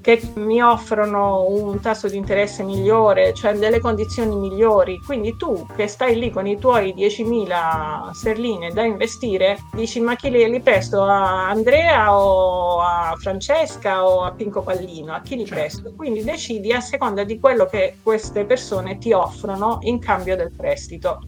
che 0.00 0.20
mi 0.34 0.60
offrono 0.62 1.46
un 1.48 1.80
tasso 1.80 2.08
di 2.08 2.16
interesse 2.16 2.62
migliore, 2.62 3.34
cioè 3.34 3.54
delle 3.54 3.80
condizioni 3.80 4.34
migliori. 4.36 4.98
Quindi 5.04 5.36
tu 5.36 5.66
che 5.76 5.86
stai 5.86 6.18
lì 6.18 6.30
con 6.30 6.46
i 6.46 6.58
tuoi 6.58 6.94
10.000 6.94 8.10
sterline 8.10 8.70
da 8.70 8.84
investire, 8.84 9.58
dici 9.72 10.00
ma 10.00 10.16
chi 10.16 10.30
li, 10.30 10.48
li 10.48 10.60
presto 10.60 11.02
a 11.02 11.48
Andrea 11.48 12.14
o 12.16 12.80
a 12.80 13.14
Francesca 13.18 14.06
o 14.06 14.22
a 14.22 14.32
Pinco 14.32 14.62
Pallino? 14.62 15.12
A 15.12 15.20
chi 15.20 15.36
li 15.36 15.44
certo. 15.44 15.60
presto? 15.60 15.92
Quindi 15.94 16.24
decidi 16.24 16.72
a 16.72 16.80
seconda 16.80 17.24
di 17.24 17.38
quello 17.38 17.66
che 17.66 17.96
queste 18.02 18.44
persone 18.44 18.98
ti 18.98 19.12
offrono 19.12 19.78
in 19.82 19.98
cambio 19.98 20.36
del 20.36 20.52
prestito. 20.52 21.20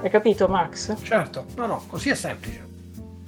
Hai 0.00 0.10
capito 0.10 0.48
Max? 0.48 0.96
Certo, 1.02 1.44
no, 1.56 1.66
no, 1.66 1.82
così 1.86 2.10
è 2.10 2.14
semplice. 2.14 2.71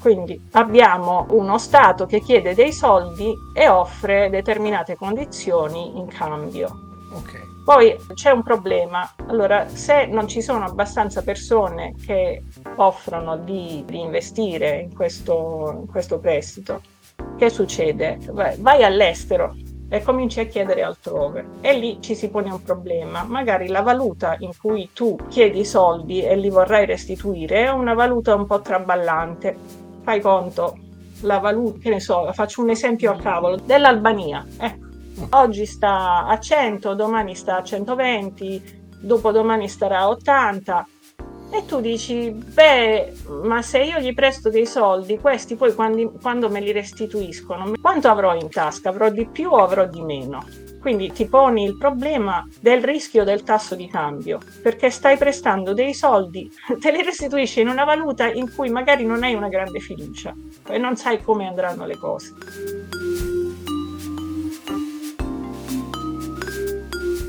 Quindi 0.05 0.39
abbiamo 0.51 1.25
uno 1.31 1.57
Stato 1.57 2.05
che 2.05 2.21
chiede 2.21 2.55
dei 2.55 2.75
soldi 2.75 3.33
e 3.55 3.69
offre 3.71 4.29
determinate 4.29 4.97
condizioni 4.97 5.97
in 5.97 6.09
cambio. 6.09 6.69
Okay. 7.15 7.41
Poi 7.65 7.97
c'è 8.13 8.31
un 8.31 8.43
problema. 8.43 9.15
Allora, 9.29 9.67
se 9.69 10.05
non 10.05 10.29
ci 10.29 10.43
sono 10.43 10.67
abbastanza 10.67 11.23
persone 11.23 11.95
che 12.05 12.43
offrono 12.77 13.39
di, 13.39 13.83
di 13.87 13.99
investire 13.99 14.81
in 14.81 14.95
questo, 14.95 15.75
in 15.75 15.87
questo, 15.87 16.19
prestito, 16.19 16.83
che 17.39 17.49
succede? 17.49 18.19
Vai, 18.31 18.57
vai 18.59 18.85
all'estero 18.85 19.57
e 19.89 20.03
cominci 20.03 20.41
a 20.41 20.45
chiedere 20.45 20.83
altrove 20.83 21.47
e 21.63 21.79
lì 21.79 21.97
ci 22.03 22.15
si 22.15 22.29
pone 22.29 22.53
un 22.53 22.63
problema. 22.63 23.23
Magari 23.23 23.69
la 23.69 23.81
valuta 23.81 24.37
in 24.41 24.51
cui 24.61 24.91
tu 24.93 25.17
chiedi 25.31 25.61
i 25.61 25.65
soldi 25.65 26.23
e 26.23 26.37
li 26.37 26.51
vorrai 26.51 26.85
restituire 26.85 27.65
è 27.65 27.71
una 27.71 27.95
valuta 27.95 28.35
un 28.35 28.45
po' 28.45 28.61
traballante 28.61 29.83
fai 30.05 30.21
conto, 30.21 30.79
la 31.23 31.39
valuta, 31.39 31.79
che 31.79 31.91
ne 31.91 32.01
so, 32.01 32.31
faccio 32.33 32.63
un 32.63 32.71
esempio 32.71 33.13
a 33.13 33.17
cavolo, 33.17 33.57
dell'Albania. 33.57 34.47
Ecco. 34.59 34.83
Oggi 35.31 35.65
sta 35.65 36.27
a 36.27 36.39
100, 36.39 36.95
domani 36.95 37.35
sta 37.35 37.57
a 37.57 37.63
120, 37.63 38.83
dopodomani 39.01 39.69
starà 39.69 40.01
a 40.01 40.09
80. 40.11 40.89
E 41.51 41.65
tu 41.67 41.81
dici, 41.81 42.31
beh, 42.31 43.13
ma 43.45 43.63
se 43.63 43.79
io 43.79 44.01
gli 44.01 44.13
presto 44.13 44.51
dei 44.51 44.67
soldi, 44.67 45.19
questi 45.19 45.55
poi 45.55 45.73
quando, 45.73 46.13
quando 46.21 46.49
me 46.49 46.61
li 46.61 46.73
restituiscono, 46.73 47.73
quanto 47.81 48.09
avrò 48.09 48.35
in 48.35 48.51
tasca? 48.51 48.89
Avrò 48.89 49.09
di 49.09 49.27
più 49.27 49.51
o 49.51 49.63
avrò 49.63 49.87
di 49.87 50.03
meno? 50.03 50.45
Quindi 50.85 51.13
ti 51.13 51.25
poni 51.25 51.65
il 51.65 51.79
problema 51.79 52.47
del 52.61 52.85
rischio 52.85 53.25
del 53.25 53.43
tasso 53.43 53.75
di 53.75 53.89
cambio, 53.89 54.39
perché 54.61 54.91
stai 54.91 55.17
prestando 55.17 55.73
dei 55.73 55.95
soldi, 55.95 56.53
te 56.79 56.93
li 56.93 57.03
restituisci 57.03 57.63
in 57.63 57.69
una 57.69 57.85
valuta 57.85 58.31
in 58.31 58.55
cui 58.55 58.69
magari 58.69 59.07
non 59.07 59.23
hai 59.23 59.33
una 59.33 59.49
grande 59.49 59.81
fiducia 59.81 60.35
e 60.69 60.77
non 60.77 60.95
sai 60.97 61.23
come 61.23 61.47
andranno 61.47 61.87
le 61.87 61.97
cose. 61.97 62.35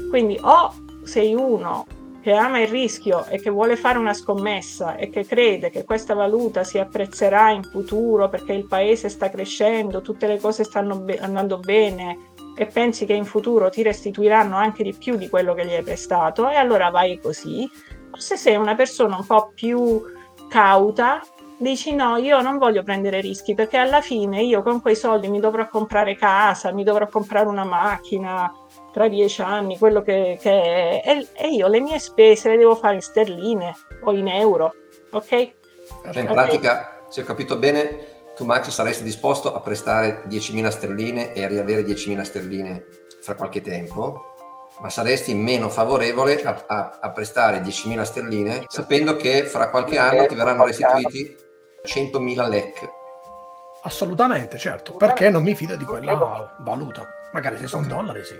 Quindi 0.09 0.38
o 0.41 0.74
sei 1.05 1.33
uno 1.33 1.85
che 2.25 2.33
ama 2.33 2.59
il 2.59 2.67
rischio 2.67 3.24
e 3.27 3.39
che 3.39 3.51
vuole 3.51 3.77
fare 3.77 4.00
una 4.00 4.13
scommessa 4.13 4.97
e 4.97 5.09
che 5.09 5.25
crede 5.25 5.69
che 5.69 5.85
questa 5.85 6.13
valuta 6.13 6.65
si 6.65 6.77
apprezzerà 6.77 7.51
in 7.51 7.63
futuro 7.63 8.27
perché 8.27 8.51
il 8.51 8.65
paese 8.65 9.07
sta 9.07 9.29
crescendo, 9.29 10.01
tutte 10.01 10.27
le 10.27 10.39
cose 10.39 10.63
stanno 10.65 10.97
be- 10.97 11.19
andando 11.19 11.59
bene, 11.59 12.33
e 12.55 12.65
pensi 12.65 13.05
che 13.05 13.13
in 13.13 13.25
futuro 13.25 13.69
ti 13.69 13.83
restituiranno 13.83 14.55
anche 14.55 14.83
di 14.83 14.93
più 14.93 15.15
di 15.15 15.29
quello 15.29 15.53
che 15.53 15.65
gli 15.65 15.74
hai 15.74 15.83
prestato 15.83 16.50
e 16.50 16.55
allora 16.55 16.89
vai 16.89 17.19
così. 17.19 17.69
Se 18.17 18.38
sei 18.38 18.55
una 18.55 18.75
persona 18.75 19.17
un 19.17 19.25
po' 19.25 19.51
più 19.53 20.01
cauta, 20.47 21.21
dici 21.57 21.93
no, 21.93 22.17
io 22.17 22.41
non 22.41 22.57
voglio 22.57 22.83
prendere 22.83 23.19
rischi 23.19 23.53
perché 23.53 23.77
alla 23.77 24.01
fine 24.01 24.41
io 24.41 24.62
con 24.62 24.81
quei 24.81 24.95
soldi 24.95 25.27
mi 25.27 25.39
dovrò 25.39 25.67
comprare 25.67 26.15
casa, 26.15 26.71
mi 26.71 26.83
dovrò 26.83 27.07
comprare 27.07 27.47
una 27.47 27.65
macchina 27.65 28.51
tra 28.93 29.09
dieci 29.09 29.41
anni, 29.41 29.77
quello 29.77 30.01
che, 30.01 30.38
che 30.41 31.01
è, 31.01 31.01
e, 31.05 31.27
e, 31.33 31.50
io 31.50 31.67
le 31.67 31.81
mie 31.81 32.00
spese 32.00 32.50
le 32.50 32.57
devo 32.57 32.75
fare 32.75 32.95
in 32.95 33.01
sterline 33.01 33.75
o 34.03 34.13
in 34.13 34.29
euro, 34.29 34.74
ok? 35.12 35.27
Cioè 35.27 36.21
in 36.21 36.29
okay. 36.29 36.33
pratica, 36.33 37.03
se 37.09 37.21
ho 37.21 37.25
capito 37.25 37.57
bene, 37.57 38.14
tu 38.35 38.43
Max 38.43 38.69
saresti 38.69 39.03
disposto 39.03 39.53
a 39.53 39.61
prestare 39.61 40.23
10.000 40.27 40.67
sterline 40.67 41.33
e 41.33 41.43
a 41.43 41.47
riavere 41.47 41.83
10.000 41.83 42.21
sterline 42.21 42.85
fra 43.21 43.35
qualche 43.35 43.61
tempo, 43.61 44.33
ma 44.79 44.89
saresti 44.89 45.33
meno 45.33 45.69
favorevole 45.69 46.43
a, 46.43 46.65
a, 46.67 46.99
a 47.01 47.11
prestare 47.11 47.61
10.000 47.61 48.01
sterline 48.03 48.65
sapendo 48.67 49.15
che 49.15 49.45
fra 49.45 49.69
qualche 49.69 49.97
anno 49.97 50.25
ti 50.25 50.35
verranno 50.35 50.65
restituiti 50.65 51.35
100.000 51.85 52.49
lek. 52.49 52.89
Assolutamente, 53.83 54.57
certo, 54.57 54.95
perché 54.95 55.29
non 55.29 55.43
mi 55.43 55.55
fido 55.55 55.75
di 55.75 55.85
quella 55.85 56.53
valuta. 56.59 57.07
Magari 57.31 57.57
se 57.57 57.67
sono 57.67 57.87
dollari, 57.87 58.23
sì. 58.23 58.35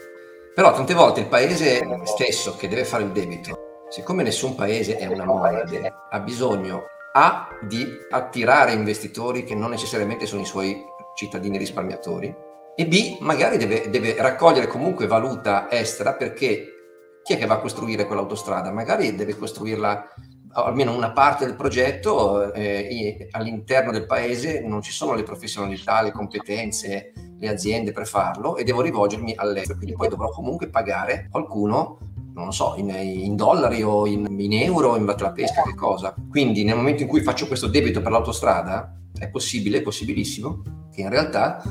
Però 0.53 0.73
tante 0.73 0.93
volte 0.93 1.19
il 1.21 1.27
paese 1.27 1.85
stesso 2.03 2.55
che 2.55 2.67
deve 2.67 2.85
fare 2.85 3.03
il 3.03 3.11
debito, 3.11 3.83
siccome 3.89 4.23
nessun 4.23 4.55
paese 4.55 4.97
è 4.97 5.05
una 5.05 5.25
monade, 5.25 5.93
ha 6.09 6.19
bisogno 6.19 6.85
a 7.17 7.48
di 7.62 7.88
attirare 8.10 8.74
investitori 8.74 9.43
che 9.43 9.55
non 9.55 9.69
necessariamente 9.69 10.25
sono 10.25 10.41
i 10.41 10.45
suoi 10.45 10.84
cittadini 11.15 11.57
risparmiatori 11.57 12.34
e 12.75 12.88
B 12.88 13.17
magari 13.22 13.57
deve, 13.57 13.89
deve 13.89 14.15
raccogliere 14.17 14.67
comunque 14.67 15.07
valuta 15.07 15.72
estera 15.72 16.13
perché 16.13 16.75
chi 17.24 17.34
è 17.34 17.38
che 17.38 17.45
va 17.45 17.55
a 17.55 17.60
costruire 17.60 18.05
quell'autostrada? 18.05 18.72
Magari 18.72 19.15
deve 19.15 19.36
costruirla 19.38 20.07
almeno 20.51 20.93
una 20.93 21.12
parte 21.12 21.45
del 21.45 21.55
progetto 21.55 22.53
eh, 22.53 23.27
all'interno 23.31 23.91
del 23.91 24.05
paese 24.05 24.62
non 24.62 24.81
ci 24.81 24.91
sono 24.91 25.13
le 25.13 25.24
professionalità, 25.24 26.01
le 26.01 26.12
competenze, 26.12 27.13
le 27.38 27.50
aziende 27.50 27.91
per 27.91 28.07
farlo 28.07 28.57
e 28.57 28.63
devo 28.63 28.81
rivolgermi 28.81 29.34
all'estero, 29.36 29.77
quindi 29.77 29.95
poi 29.95 30.10
dovrò 30.10 30.29
comunque 30.29 30.69
pagare 30.69 31.27
qualcuno 31.31 31.98
non 32.36 32.54
so, 32.54 32.75
in, 32.77 32.89
in 32.89 33.36
dollari 33.36 33.82
o 33.82 34.06
in, 34.06 34.25
in 34.39 34.54
euro, 34.54 34.96
in 34.98 35.06
la 35.06 35.32
pesca, 35.32 35.62
che 35.63 35.74
cosa. 35.74 36.13
Quindi 36.30 36.63
nel 36.63 36.75
momento 36.75 37.01
in 37.01 37.08
cui 37.08 37.22
faccio 37.22 37.48
questo 37.48 37.68
debito 37.68 38.01
per 38.01 38.12
l'autostrada, 38.12 38.96
è 39.18 39.30
possibile, 39.30 39.80
è 39.80 39.82
possibilissimo, 39.82 40.62
che 40.94 41.01
in 41.01 41.10
realtà 41.10 41.62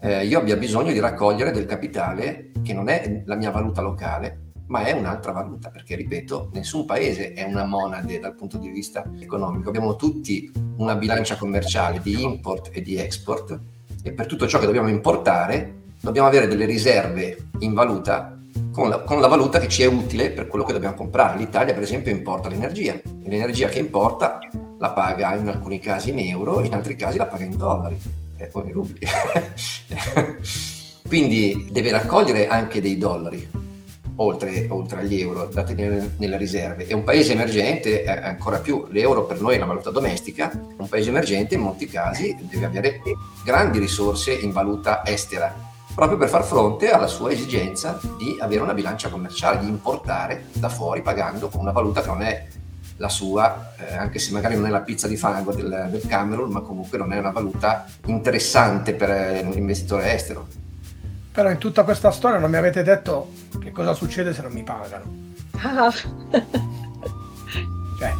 eh, 0.00 0.26
io 0.26 0.38
abbia 0.38 0.56
bisogno 0.56 0.92
di 0.92 0.98
raccogliere 0.98 1.50
del 1.50 1.66
capitale 1.66 2.52
che 2.62 2.72
non 2.72 2.88
è 2.88 3.22
la 3.26 3.36
mia 3.36 3.50
valuta 3.50 3.82
locale, 3.82 4.40
ma 4.66 4.84
è 4.84 4.92
un'altra 4.92 5.32
valuta, 5.32 5.68
perché 5.68 5.94
ripeto, 5.94 6.50
nessun 6.54 6.86
paese 6.86 7.34
è 7.34 7.44
una 7.44 7.64
monade 7.64 8.18
dal 8.18 8.34
punto 8.34 8.56
di 8.56 8.70
vista 8.70 9.04
economico. 9.18 9.68
Abbiamo 9.68 9.94
tutti 9.96 10.50
una 10.78 10.96
bilancia 10.96 11.36
commerciale 11.36 12.00
di 12.02 12.22
import 12.22 12.70
e 12.72 12.80
di 12.80 12.96
export 12.96 13.60
e 14.02 14.12
per 14.12 14.26
tutto 14.26 14.46
ciò 14.46 14.58
che 14.58 14.66
dobbiamo 14.66 14.88
importare 14.88 15.82
dobbiamo 16.00 16.28
avere 16.28 16.46
delle 16.46 16.66
riserve 16.66 17.50
in 17.60 17.72
valuta 17.72 18.33
con 18.72 18.88
la, 18.88 19.00
con 19.00 19.20
la, 19.20 19.26
valuta 19.26 19.58
che 19.58 19.68
ci 19.68 19.82
è 19.82 19.86
utile 19.86 20.30
per 20.30 20.46
quello 20.46 20.64
che 20.64 20.72
dobbiamo 20.72 20.94
comprare. 20.94 21.38
L'Italia, 21.38 21.74
per 21.74 21.82
esempio, 21.82 22.12
importa 22.12 22.48
l'energia 22.48 22.94
e 22.94 23.28
l'energia 23.28 23.68
che 23.68 23.78
importa 23.78 24.38
la 24.78 24.90
paga 24.90 25.34
in 25.34 25.48
alcuni 25.48 25.78
casi 25.78 26.10
in 26.10 26.18
euro, 26.18 26.62
in 26.62 26.74
altri 26.74 26.96
casi 26.96 27.18
la 27.18 27.26
paga 27.26 27.44
in 27.44 27.56
dollari 27.56 27.98
e 28.36 28.46
poi 28.46 28.66
in 28.66 28.72
rubli. 28.72 29.00
Quindi 31.06 31.68
deve 31.70 31.90
raccogliere 31.90 32.48
anche 32.48 32.80
dei 32.80 32.98
dollari. 32.98 33.62
oltre, 34.16 34.66
oltre 34.70 35.00
agli 35.00 35.20
euro 35.20 35.46
dati 35.46 35.74
nelle, 35.74 36.12
nelle, 36.18 36.36
riserve 36.36 36.86
e 36.86 36.94
un 36.94 37.02
paese 37.02 37.32
emergente 37.32 38.04
eh, 38.04 38.08
ancora 38.08 38.58
più 38.58 38.86
l'euro 38.90 39.24
per 39.24 39.40
noi 39.40 39.54
è 39.54 39.56
una 39.56 39.66
valuta 39.66 39.90
domestica 39.90 40.52
un 40.76 40.88
paese 40.88 41.08
emergente 41.08 41.56
in 41.56 41.62
molti 41.62 41.86
casi 41.86 42.36
deve 42.48 42.66
avere 42.66 43.00
grandi 43.44 43.80
risorse 43.80 44.32
in 44.32 44.52
valuta 44.52 45.04
estera 45.04 45.63
proprio 45.94 46.18
per 46.18 46.28
far 46.28 46.44
fronte 46.44 46.90
alla 46.90 47.06
sua 47.06 47.30
esigenza 47.30 48.00
di 48.18 48.36
avere 48.40 48.62
una 48.62 48.74
bilancia 48.74 49.08
commerciale 49.08 49.60
di 49.60 49.68
importare 49.68 50.46
da 50.52 50.68
fuori 50.68 51.02
pagando 51.02 51.48
con 51.48 51.60
una 51.60 51.70
valuta 51.70 52.00
che 52.00 52.06
non 52.08 52.22
è 52.22 52.46
la 52.96 53.08
sua, 53.08 53.72
eh, 53.76 53.94
anche 53.94 54.18
se 54.18 54.32
magari 54.32 54.56
non 54.56 54.66
è 54.66 54.70
la 54.70 54.80
pizza 54.80 55.08
di 55.08 55.16
fango 55.16 55.52
del, 55.52 55.88
del 55.90 56.06
Camerun, 56.06 56.50
ma 56.50 56.60
comunque 56.60 56.98
non 56.98 57.12
è 57.12 57.18
una 57.18 57.30
valuta 57.30 57.86
interessante 58.06 58.94
per 58.94 59.10
eh, 59.10 59.40
un 59.44 59.56
investitore 59.56 60.12
estero. 60.12 60.46
Però 61.32 61.50
in 61.50 61.58
tutta 61.58 61.82
questa 61.82 62.10
storia 62.12 62.38
non 62.38 62.50
mi 62.50 62.56
avete 62.56 62.82
detto 62.84 63.30
che 63.60 63.72
cosa 63.72 63.94
succede 63.94 64.32
se 64.32 64.42
non 64.42 64.52
mi 64.52 64.62
pagano. 64.62 65.04
Ah. 65.60 65.90
cioè. 67.98 68.12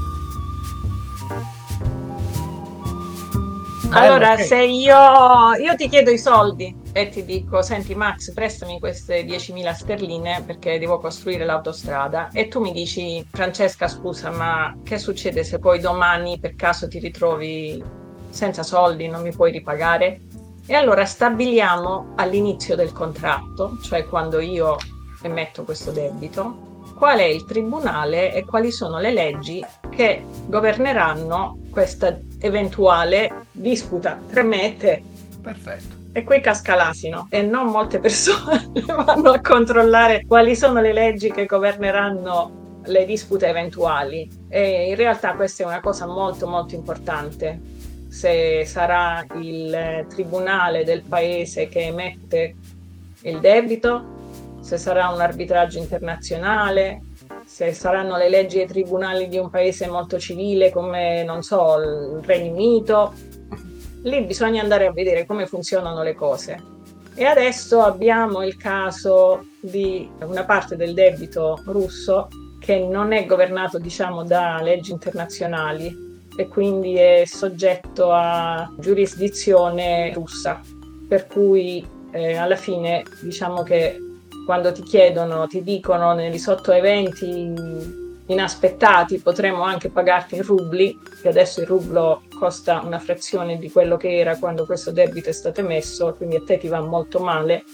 Allora, 3.90 4.32
okay. 4.32 4.44
se 4.44 4.60
io, 4.64 4.96
io 5.60 5.76
ti 5.76 5.88
chiedo 5.88 6.10
i 6.10 6.18
soldi, 6.18 6.82
e 6.96 7.08
ti 7.08 7.24
dico, 7.24 7.60
senti 7.60 7.92
Max, 7.96 8.32
prestami 8.32 8.78
queste 8.78 9.24
10.000 9.24 9.72
sterline 9.72 10.44
perché 10.46 10.78
devo 10.78 11.00
costruire 11.00 11.44
l'autostrada 11.44 12.28
e 12.32 12.46
tu 12.46 12.60
mi 12.60 12.70
dici, 12.70 13.26
Francesca 13.32 13.88
scusa, 13.88 14.30
ma 14.30 14.76
che 14.84 14.98
succede 14.98 15.42
se 15.42 15.58
poi 15.58 15.80
domani 15.80 16.38
per 16.38 16.54
caso 16.54 16.86
ti 16.86 17.00
ritrovi 17.00 17.82
senza 18.28 18.62
soldi, 18.62 19.08
non 19.08 19.22
mi 19.22 19.32
puoi 19.32 19.50
ripagare? 19.50 20.20
E 20.66 20.74
allora 20.74 21.04
stabiliamo 21.04 22.12
all'inizio 22.14 22.76
del 22.76 22.92
contratto, 22.92 23.76
cioè 23.82 24.04
quando 24.04 24.38
io 24.38 24.76
emetto 25.22 25.64
questo 25.64 25.90
debito, 25.90 26.82
qual 26.96 27.18
è 27.18 27.24
il 27.24 27.44
tribunale 27.44 28.32
e 28.32 28.44
quali 28.44 28.70
sono 28.70 29.00
le 29.00 29.12
leggi 29.12 29.66
che 29.90 30.24
governeranno 30.46 31.58
questa 31.70 32.16
eventuale 32.38 33.46
disputa 33.50 34.16
tra 34.30 34.44
me 34.44 34.66
e 34.66 34.76
te. 34.76 35.02
Perfetto. 35.42 35.93
E 36.16 36.22
qui 36.22 36.40
casca 36.40 36.76
l'asino 36.76 37.26
e 37.28 37.42
non 37.42 37.66
molte 37.66 37.98
persone 37.98 38.70
vanno 38.86 39.32
a 39.32 39.40
controllare 39.40 40.24
quali 40.24 40.54
sono 40.54 40.80
le 40.80 40.92
leggi 40.92 41.32
che 41.32 41.44
governeranno 41.44 42.82
le 42.84 43.04
dispute 43.04 43.48
eventuali. 43.48 44.30
E 44.48 44.90
in 44.90 44.94
realtà 44.94 45.34
questa 45.34 45.64
è 45.64 45.66
una 45.66 45.80
cosa 45.80 46.06
molto 46.06 46.46
molto 46.46 46.76
importante. 46.76 47.60
Se 48.08 48.64
sarà 48.64 49.26
il 49.34 50.06
tribunale 50.08 50.84
del 50.84 51.02
paese 51.02 51.66
che 51.66 51.80
emette 51.80 52.54
il 53.22 53.40
debito, 53.40 54.04
se 54.60 54.78
sarà 54.78 55.08
un 55.08 55.20
arbitraggio 55.20 55.78
internazionale, 55.78 57.02
se 57.44 57.72
saranno 57.72 58.16
le 58.16 58.28
leggi 58.28 58.60
e 58.60 58.62
i 58.62 58.66
tribunali 58.68 59.26
di 59.26 59.38
un 59.38 59.50
paese 59.50 59.88
molto 59.88 60.20
civile 60.20 60.70
come, 60.70 61.24
non 61.24 61.42
so, 61.42 61.76
il 61.80 62.22
Regno 62.24 62.52
Unito, 62.52 63.12
lì 64.04 64.22
bisogna 64.22 64.62
andare 64.62 64.86
a 64.86 64.92
vedere 64.92 65.26
come 65.26 65.46
funzionano 65.46 66.02
le 66.02 66.14
cose. 66.14 66.62
E 67.14 67.24
adesso 67.24 67.80
abbiamo 67.80 68.42
il 68.42 68.56
caso 68.56 69.46
di 69.60 70.08
una 70.20 70.44
parte 70.44 70.76
del 70.76 70.94
debito 70.94 71.60
russo 71.66 72.28
che 72.58 72.78
non 72.78 73.12
è 73.12 73.24
governato 73.24 73.78
diciamo 73.78 74.24
da 74.24 74.60
leggi 74.60 74.90
internazionali 74.90 76.22
e 76.36 76.48
quindi 76.48 76.96
è 76.96 77.22
soggetto 77.24 78.10
a 78.10 78.68
giurisdizione 78.78 80.12
russa. 80.12 80.60
Per 81.06 81.26
cui 81.26 81.86
eh, 82.10 82.36
alla 82.36 82.56
fine 82.56 83.04
diciamo 83.22 83.62
che 83.62 83.96
quando 84.44 84.72
ti 84.72 84.82
chiedono, 84.82 85.46
ti 85.46 85.62
dicono 85.62 86.14
negli 86.14 86.38
sottoeventi 86.38 88.02
inaspettati 88.26 89.18
potremmo 89.18 89.62
anche 89.62 89.88
pagarti 89.88 90.36
in 90.36 90.42
rubli, 90.42 90.98
che 91.20 91.28
adesso 91.28 91.60
il 91.60 91.66
rublo 91.66 92.22
costa 92.44 92.82
una 92.84 92.98
frazione 92.98 93.56
di 93.56 93.70
quello 93.70 93.96
che 93.96 94.18
era 94.18 94.36
quando 94.36 94.66
questo 94.66 94.90
debito 94.90 95.30
è 95.30 95.32
stato 95.32 95.60
emesso, 95.60 96.12
quindi 96.12 96.36
a 96.36 96.42
te 96.44 96.58
ti 96.58 96.68
va 96.68 96.80
molto 96.80 97.18
male. 97.18 97.64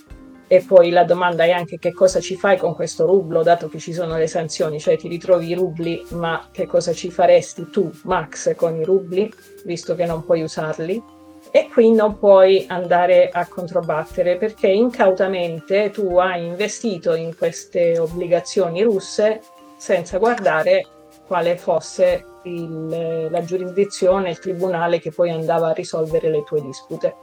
E 0.47 0.61
poi 0.61 0.91
la 0.91 1.03
domanda 1.03 1.43
è 1.43 1.51
anche 1.51 1.79
che 1.79 1.93
cosa 1.93 2.21
ci 2.21 2.37
fai 2.37 2.57
con 2.57 2.77
questo 2.77 3.05
rublo, 3.05 3.43
dato 3.43 3.69
che 3.69 3.81
ci 3.81 3.93
sono 3.93 4.17
le 4.17 4.29
sanzioni, 4.29 4.79
cioè 4.79 4.97
ti 4.97 5.09
ritrovi 5.09 5.49
i 5.49 5.55
rubli, 5.55 6.05
ma 6.11 6.49
che 6.53 6.67
cosa 6.67 6.93
ci 6.93 7.11
faresti 7.11 7.69
tu, 7.71 7.91
Max, 8.05 8.55
con 8.55 8.77
i 8.77 8.85
rubli, 8.85 9.33
visto 9.65 9.97
che 9.97 10.07
non 10.07 10.25
puoi 10.25 10.43
usarli? 10.43 11.03
E 11.51 11.69
qui 11.69 11.91
non 11.93 12.17
puoi 12.17 12.65
andare 12.69 13.29
a 13.29 13.49
controbattere 13.49 14.37
perché 14.37 14.69
incautamente 14.69 15.91
tu 15.91 16.17
hai 16.19 16.47
investito 16.47 17.15
in 17.15 17.37
queste 17.37 17.99
obbligazioni 17.99 18.83
russe 18.83 19.41
senza 19.77 20.19
guardare 20.19 20.87
quale 21.27 21.57
fosse 21.57 22.25
il, 22.43 23.29
la 23.31 23.45
giurisdizione, 23.45 24.31
il 24.31 24.39
tribunale 24.39 24.99
che 24.99 25.11
poi 25.11 25.31
andava 25.31 25.69
a 25.69 25.73
risolvere 25.73 26.31
le 26.31 26.43
tue 26.45 26.61
dispute. 26.61 27.15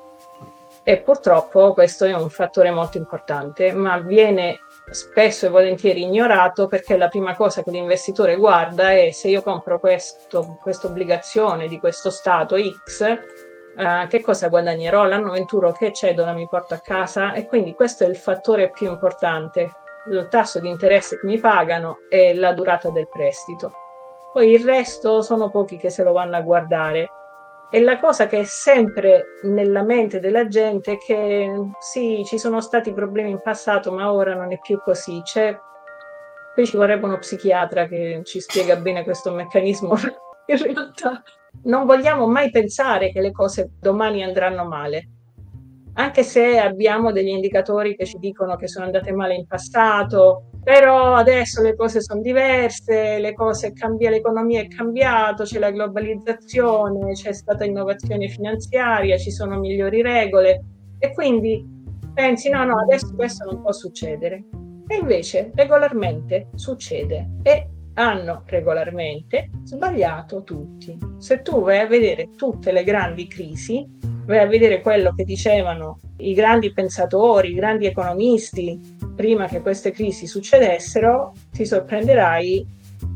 E 0.83 0.99
purtroppo 0.99 1.73
questo 1.73 2.05
è 2.05 2.13
un 2.13 2.29
fattore 2.29 2.71
molto 2.71 2.97
importante, 2.97 3.73
ma 3.73 3.97
viene 3.99 4.59
spesso 4.89 5.45
e 5.45 5.49
volentieri 5.49 6.03
ignorato 6.03 6.67
perché 6.67 6.95
la 6.95 7.09
prima 7.09 7.35
cosa 7.35 7.61
che 7.61 7.71
l'investitore 7.71 8.37
guarda 8.37 8.93
è 8.93 9.11
se 9.11 9.27
io 9.27 9.41
compro 9.41 9.79
questa 9.79 10.87
obbligazione 10.87 11.67
di 11.67 11.77
questo 11.77 12.09
Stato 12.09 12.55
X, 12.57 13.01
eh, 13.01 14.07
che 14.07 14.21
cosa 14.21 14.47
guadagnerò? 14.47 15.03
L'anno 15.03 15.31
venturo 15.31 15.73
che 15.73 15.91
cedola 15.91 16.31
mi 16.31 16.47
porto 16.47 16.73
a 16.73 16.79
casa? 16.79 17.33
E 17.33 17.47
quindi 17.47 17.73
questo 17.73 18.05
è 18.05 18.07
il 18.07 18.15
fattore 18.15 18.69
più 18.69 18.89
importante 18.89 19.69
il 20.09 20.27
tasso 20.29 20.59
di 20.59 20.69
interesse 20.69 21.19
che 21.19 21.25
mi 21.25 21.37
pagano 21.37 21.99
e 22.09 22.33
la 22.33 22.53
durata 22.53 22.89
del 22.89 23.09
prestito. 23.09 23.86
Poi 24.37 24.51
il 24.51 24.63
resto 24.63 25.23
sono 25.23 25.49
pochi 25.49 25.77
che 25.77 25.89
se 25.89 26.03
lo 26.03 26.11
vanno 26.11 26.35
a 26.35 26.41
guardare. 26.41 27.09
E 27.71 27.81
la 27.81 27.97
cosa 27.97 28.27
che 28.27 28.41
è 28.41 28.43
sempre 28.43 29.39
nella 29.41 29.81
mente 29.81 30.19
della 30.19 30.45
gente 30.45 30.91
è 30.91 30.97
che 30.99 31.51
sì, 31.79 32.21
ci 32.23 32.37
sono 32.37 32.61
stati 32.61 32.93
problemi 32.93 33.31
in 33.31 33.41
passato, 33.41 33.91
ma 33.91 34.13
ora 34.13 34.35
non 34.35 34.51
è 34.51 34.59
più 34.59 34.79
così. 34.79 35.21
C'è... 35.23 35.57
Qui 36.53 36.67
ci 36.67 36.77
vorrebbe 36.77 37.07
uno 37.07 37.17
psichiatra 37.17 37.87
che 37.87 38.21
ci 38.25 38.39
spiega 38.39 38.75
bene 38.75 39.03
questo 39.03 39.31
meccanismo. 39.31 39.95
in 40.45 40.57
realtà 40.61 41.23
non 41.63 41.87
vogliamo 41.87 42.27
mai 42.27 42.51
pensare 42.51 43.11
che 43.11 43.21
le 43.21 43.31
cose 43.31 43.71
domani 43.79 44.21
andranno 44.21 44.67
male 44.67 45.09
anche 45.99 46.21
se 46.21 46.59
abbiamo 46.59 47.11
degli 47.11 47.29
indicatori 47.29 47.95
che 47.95 48.05
ci 48.05 48.19
dicono 48.19 48.55
che 48.55 48.67
sono 48.67 48.85
andate 48.85 49.11
male 49.11 49.33
in 49.33 49.47
passato, 49.47 50.51
però 50.67 51.13
adesso 51.13 51.61
le 51.61 51.77
cose 51.77 52.01
sono 52.01 52.19
diverse, 52.19 53.19
le 53.19 53.33
cose 53.33 53.71
cambia, 53.71 54.09
l'economia 54.09 54.59
è 54.59 54.67
cambiata, 54.67 55.45
c'è 55.45 55.59
la 55.59 55.71
globalizzazione, 55.71 57.13
c'è 57.13 57.31
stata 57.31 57.63
innovazione 57.63 58.27
finanziaria, 58.27 59.15
ci 59.15 59.31
sono 59.31 59.57
migliori 59.59 60.01
regole 60.01 60.61
e 60.99 61.13
quindi 61.13 61.65
pensi 62.13 62.49
no, 62.49 62.65
no, 62.65 62.81
adesso 62.81 63.13
questo 63.15 63.45
non 63.45 63.61
può 63.61 63.71
succedere. 63.71 64.43
E 64.89 64.97
invece 64.97 65.51
regolarmente 65.55 66.49
succede 66.55 67.29
e 67.43 67.69
hanno 67.93 68.43
regolarmente 68.45 69.49
sbagliato 69.63 70.43
tutti. 70.43 70.97
Se 71.17 71.43
tu 71.43 71.61
vai 71.61 71.79
a 71.79 71.87
vedere 71.87 72.31
tutte 72.35 72.73
le 72.73 72.83
grandi 72.83 73.25
crisi, 73.27 73.87
vai 74.25 74.39
a 74.39 74.47
vedere 74.47 74.81
quello 74.81 75.13
che 75.15 75.23
dicevano 75.23 75.99
i 76.17 76.33
grandi 76.33 76.73
pensatori, 76.73 77.51
i 77.51 77.55
grandi 77.55 77.85
economisti 77.85 78.96
prima 79.17 79.47
che 79.47 79.61
queste 79.61 79.91
crisi 79.91 80.27
succedessero, 80.27 81.33
ti 81.51 81.65
sorprenderai 81.65 82.65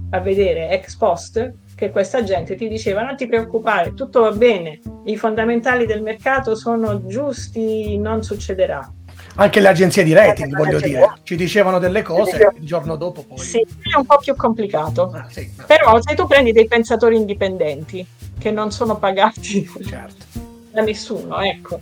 a 0.09 0.19
vedere 0.19 0.71
ex 0.71 0.95
post 0.97 1.53
che 1.75 1.91
questa 1.91 2.23
gente 2.23 2.55
ti 2.55 2.67
diceva 2.67 3.03
non 3.03 3.15
ti 3.15 3.27
preoccupare, 3.27 3.93
tutto 3.93 4.21
va 4.21 4.31
bene, 4.31 4.79
i 5.05 5.15
fondamentali 5.15 5.85
del 5.85 6.01
mercato 6.01 6.55
sono 6.55 7.05
giusti, 7.05 7.97
non 7.97 8.23
succederà. 8.23 8.91
Anche 9.35 9.59
le 9.61 9.67
agenzie 9.69 10.03
di 10.03 10.13
rating, 10.13 10.55
voglio 10.55 10.79
dire, 10.79 11.13
ci 11.23 11.35
dicevano 11.35 11.79
delle 11.79 12.01
cose 12.01 12.51
il 12.55 12.65
giorno 12.65 12.95
dopo 12.97 13.23
poi. 13.23 13.37
Sì, 13.37 13.59
è 13.59 13.95
un 13.95 14.05
po' 14.05 14.17
più 14.17 14.35
complicato. 14.35 15.11
Ah, 15.13 15.27
sì, 15.29 15.49
Però 15.65 16.01
se 16.01 16.15
tu 16.15 16.27
prendi 16.27 16.51
dei 16.51 16.67
pensatori 16.67 17.15
indipendenti 17.15 18.05
che 18.37 18.51
non 18.51 18.71
sono 18.71 18.97
pagati 18.97 19.67
certo 19.87 20.25
da 20.71 20.81
nessuno, 20.81 21.39
ecco. 21.39 21.79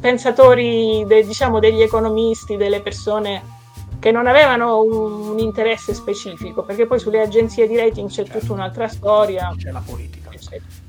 Pensatori, 0.00 1.04
de, 1.06 1.24
diciamo, 1.24 1.58
degli 1.58 1.82
economisti, 1.82 2.56
delle 2.56 2.80
persone 2.80 3.54
che 3.98 4.10
non 4.10 4.26
avevano 4.26 4.82
un, 4.82 5.30
un, 5.30 5.38
interesse 5.38 5.94
specifico, 5.94 6.62
perché 6.62 6.86
poi 6.86 6.98
sulle 6.98 7.20
agenzie 7.20 7.66
di 7.66 7.76
rating 7.76 8.08
c'è 8.08 8.24
tutta 8.24 8.52
un'altra 8.52 8.88
storia. 8.88 9.52
C'è 9.56 9.70
la 9.70 9.82
politica. 9.84 10.30
Eccetera. 10.30 10.84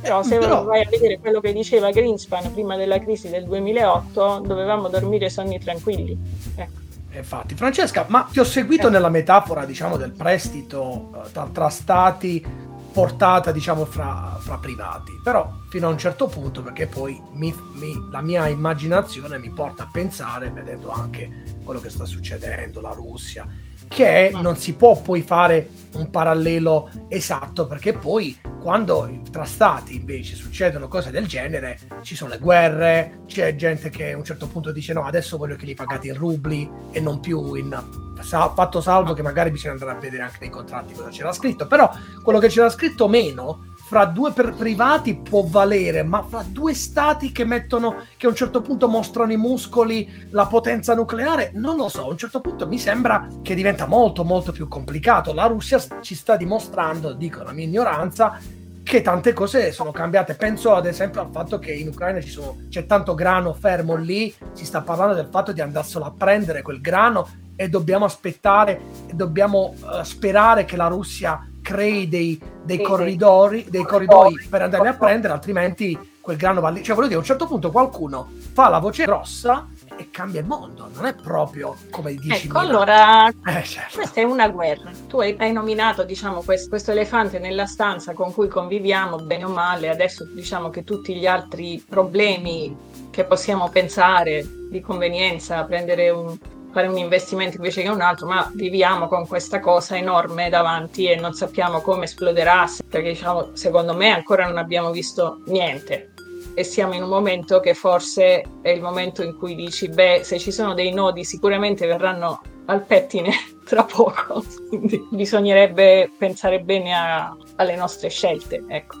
Però 0.00 0.22
se 0.22 0.38
Però... 0.38 0.64
vai 0.64 0.82
a 0.82 0.88
vedere 0.88 1.18
quello 1.18 1.40
che 1.40 1.52
diceva 1.52 1.90
Greenspan 1.90 2.52
prima 2.52 2.76
della 2.76 2.98
crisi 2.98 3.28
del 3.28 3.44
2008, 3.44 4.42
dovevamo 4.46 4.88
dormire 4.88 5.28
sonni 5.28 5.58
tranquilli. 5.58 6.16
Ecco. 6.54 6.78
Infatti, 7.12 7.54
Francesca, 7.54 8.06
ma 8.08 8.28
ti 8.30 8.38
ho 8.38 8.44
seguito 8.44 8.86
eh. 8.86 8.90
nella 8.90 9.08
metafora, 9.08 9.64
diciamo, 9.64 9.96
del 9.96 10.12
prestito 10.12 11.10
eh, 11.14 11.32
tra, 11.32 11.48
tra 11.52 11.68
stati 11.68 12.44
portata 12.92 13.52
diciamo 13.52 13.84
fra, 13.84 14.36
fra, 14.40 14.58
privati. 14.58 15.12
Però 15.22 15.50
fino 15.68 15.88
a 15.88 15.90
un 15.90 15.98
certo 15.98 16.26
punto 16.26 16.62
perché 16.62 16.86
poi 16.86 17.20
mi, 17.32 17.54
mi, 17.74 18.08
la 18.10 18.20
mia 18.20 18.48
immaginazione 18.48 19.38
mi 19.38 19.50
porta 19.50 19.84
a 19.84 19.88
pensare 19.90 20.50
vedendo 20.50 20.90
anche 20.90 21.58
quello 21.64 21.80
che 21.80 21.90
sta 21.90 22.04
succedendo 22.04 22.80
la 22.80 22.92
Russia 22.92 23.46
che 23.90 24.30
non 24.32 24.56
si 24.56 24.74
può 24.74 25.00
poi 25.00 25.20
fare 25.20 25.68
un 25.94 26.10
parallelo 26.10 26.88
esatto 27.08 27.66
perché 27.66 27.92
poi 27.92 28.38
quando 28.60 29.20
tra 29.32 29.44
stati 29.44 29.96
invece 29.96 30.36
succedono 30.36 30.86
cose 30.86 31.10
del 31.10 31.26
genere 31.26 31.80
ci 32.02 32.14
sono 32.14 32.30
le 32.30 32.38
guerre 32.38 33.22
c'è 33.26 33.56
gente 33.56 33.90
che 33.90 34.12
a 34.12 34.16
un 34.16 34.22
certo 34.22 34.46
punto 34.46 34.70
dice 34.70 34.92
no 34.92 35.04
adesso 35.04 35.36
voglio 35.36 35.56
che 35.56 35.66
li 35.66 35.74
pagate 35.74 36.06
in 36.06 36.14
rubli 36.14 36.70
e 36.92 37.00
non 37.00 37.18
più 37.18 37.54
in 37.54 38.09
fatto 38.22 38.80
salvo 38.80 39.12
che 39.12 39.22
magari 39.22 39.50
bisogna 39.50 39.72
andare 39.72 39.92
a 39.92 39.94
vedere 39.94 40.22
anche 40.22 40.38
nei 40.40 40.50
contratti 40.50 40.94
cosa 40.94 41.08
c'era 41.08 41.32
scritto 41.32 41.66
però 41.66 41.90
quello 42.22 42.38
che 42.38 42.48
c'era 42.48 42.70
scritto 42.70 43.08
meno 43.08 43.68
fra 43.90 44.04
due 44.04 44.30
per 44.30 44.54
privati 44.54 45.16
può 45.16 45.42
valere, 45.44 46.04
ma 46.04 46.22
fra 46.22 46.44
due 46.46 46.74
stati 46.74 47.32
che 47.32 47.44
mettono, 47.44 48.04
che 48.16 48.26
a 48.26 48.28
un 48.28 48.36
certo 48.36 48.60
punto 48.60 48.86
mostrano 48.86 49.32
i 49.32 49.36
muscoli, 49.36 50.28
la 50.30 50.46
potenza 50.46 50.94
nucleare, 50.94 51.50
non 51.54 51.74
lo 51.74 51.88
so, 51.88 52.04
a 52.04 52.08
un 52.08 52.16
certo 52.16 52.40
punto 52.40 52.68
mi 52.68 52.78
sembra 52.78 53.26
che 53.42 53.56
diventa 53.56 53.86
molto 53.86 54.22
molto 54.22 54.52
più 54.52 54.68
complicato. 54.68 55.34
La 55.34 55.46
Russia 55.46 55.82
ci 56.02 56.14
sta 56.14 56.36
dimostrando, 56.36 57.14
dico 57.14 57.42
la 57.42 57.50
mia 57.50 57.64
ignoranza, 57.64 58.38
che 58.84 59.02
tante 59.02 59.32
cose 59.32 59.72
sono 59.72 59.90
cambiate. 59.90 60.34
Penso 60.34 60.72
ad 60.72 60.86
esempio 60.86 61.20
al 61.20 61.30
fatto 61.32 61.58
che 61.58 61.72
in 61.72 61.88
Ucraina 61.88 62.20
sono, 62.20 62.58
c'è 62.68 62.86
tanto 62.86 63.16
grano 63.16 63.54
fermo 63.54 63.96
lì, 63.96 64.32
si 64.52 64.66
sta 64.66 64.82
parlando 64.82 65.14
del 65.14 65.28
fatto 65.32 65.50
di 65.50 65.60
andarselo 65.60 66.04
a 66.04 66.12
prendere 66.16 66.62
quel 66.62 66.80
grano 66.80 67.28
e 67.60 67.68
dobbiamo 67.68 68.06
aspettare 68.06 68.80
e 69.06 69.12
dobbiamo 69.12 69.74
uh, 69.82 70.02
sperare 70.02 70.64
che 70.64 70.76
la 70.76 70.86
Russia 70.86 71.46
crei 71.60 72.08
dei, 72.08 72.40
dei 72.62 72.78
sì, 72.78 72.82
corridori, 72.82 73.66
dei 73.68 73.84
corridoi 73.84 74.46
per 74.48 74.62
andarli 74.62 74.88
a 74.88 74.94
prendere, 74.94 75.34
altrimenti 75.34 76.16
quel 76.22 76.38
grano 76.38 76.62
va 76.62 76.70
lì. 76.70 76.82
Cioè, 76.82 76.94
voglio 76.94 77.08
dire, 77.08 77.18
a 77.18 77.20
un 77.20 77.28
certo 77.28 77.46
punto 77.46 77.70
qualcuno 77.70 78.30
fa 78.54 78.70
la 78.70 78.78
voce 78.78 79.04
grossa 79.04 79.68
e 79.94 80.08
cambia 80.10 80.40
il 80.40 80.46
mondo, 80.46 80.88
non 80.90 81.04
è 81.04 81.14
proprio 81.14 81.76
come 81.90 82.14
dici. 82.14 82.46
Ecco, 82.46 82.60
allora, 82.60 83.28
eh, 83.28 83.62
certo. 83.62 83.96
questa 83.96 84.22
è 84.22 84.24
una 84.24 84.48
guerra. 84.48 84.90
Tu 85.06 85.20
hai, 85.20 85.36
hai 85.38 85.52
nominato, 85.52 86.02
diciamo, 86.04 86.40
questo, 86.40 86.70
questo, 86.70 86.92
elefante 86.92 87.38
nella 87.38 87.66
stanza 87.66 88.14
con 88.14 88.32
cui 88.32 88.48
conviviamo, 88.48 89.18
bene 89.18 89.44
o 89.44 89.50
male, 89.50 89.90
adesso 89.90 90.24
diciamo 90.24 90.70
che 90.70 90.82
tutti 90.82 91.14
gli 91.14 91.26
altri 91.26 91.84
problemi 91.86 92.74
che 93.10 93.24
possiamo 93.24 93.68
pensare 93.68 94.48
di 94.70 94.80
convenienza, 94.80 95.62
prendere 95.64 96.08
un, 96.08 96.38
fare 96.72 96.86
un 96.86 96.96
investimento 96.96 97.56
invece 97.56 97.82
che 97.82 97.88
un 97.88 98.00
altro, 98.00 98.26
ma 98.26 98.50
viviamo 98.54 99.08
con 99.08 99.26
questa 99.26 99.60
cosa 99.60 99.96
enorme 99.96 100.48
davanti 100.48 101.06
e 101.06 101.16
non 101.16 101.32
sappiamo 101.32 101.80
come 101.80 102.04
esploderà, 102.04 102.66
perché 102.88 103.10
diciamo, 103.10 103.50
secondo 103.54 103.94
me 103.94 104.10
ancora 104.10 104.46
non 104.46 104.58
abbiamo 104.58 104.90
visto 104.90 105.42
niente. 105.46 106.12
E 106.54 106.64
siamo 106.64 106.94
in 106.94 107.02
un 107.02 107.08
momento 107.08 107.60
che 107.60 107.74
forse 107.74 108.42
è 108.62 108.70
il 108.70 108.82
momento 108.82 109.22
in 109.22 109.36
cui 109.36 109.54
dici, 109.54 109.88
beh, 109.88 110.20
se 110.24 110.38
ci 110.38 110.50
sono 110.50 110.74
dei 110.74 110.92
nodi 110.92 111.24
sicuramente 111.24 111.86
verranno 111.86 112.40
al 112.66 112.84
pettine 112.84 113.32
tra 113.64 113.84
poco, 113.84 114.44
quindi 114.68 115.06
bisognerebbe 115.10 116.10
pensare 116.16 116.60
bene 116.60 116.94
a, 116.94 117.36
alle 117.56 117.76
nostre 117.76 118.08
scelte. 118.08 118.64
Ecco. 118.68 118.96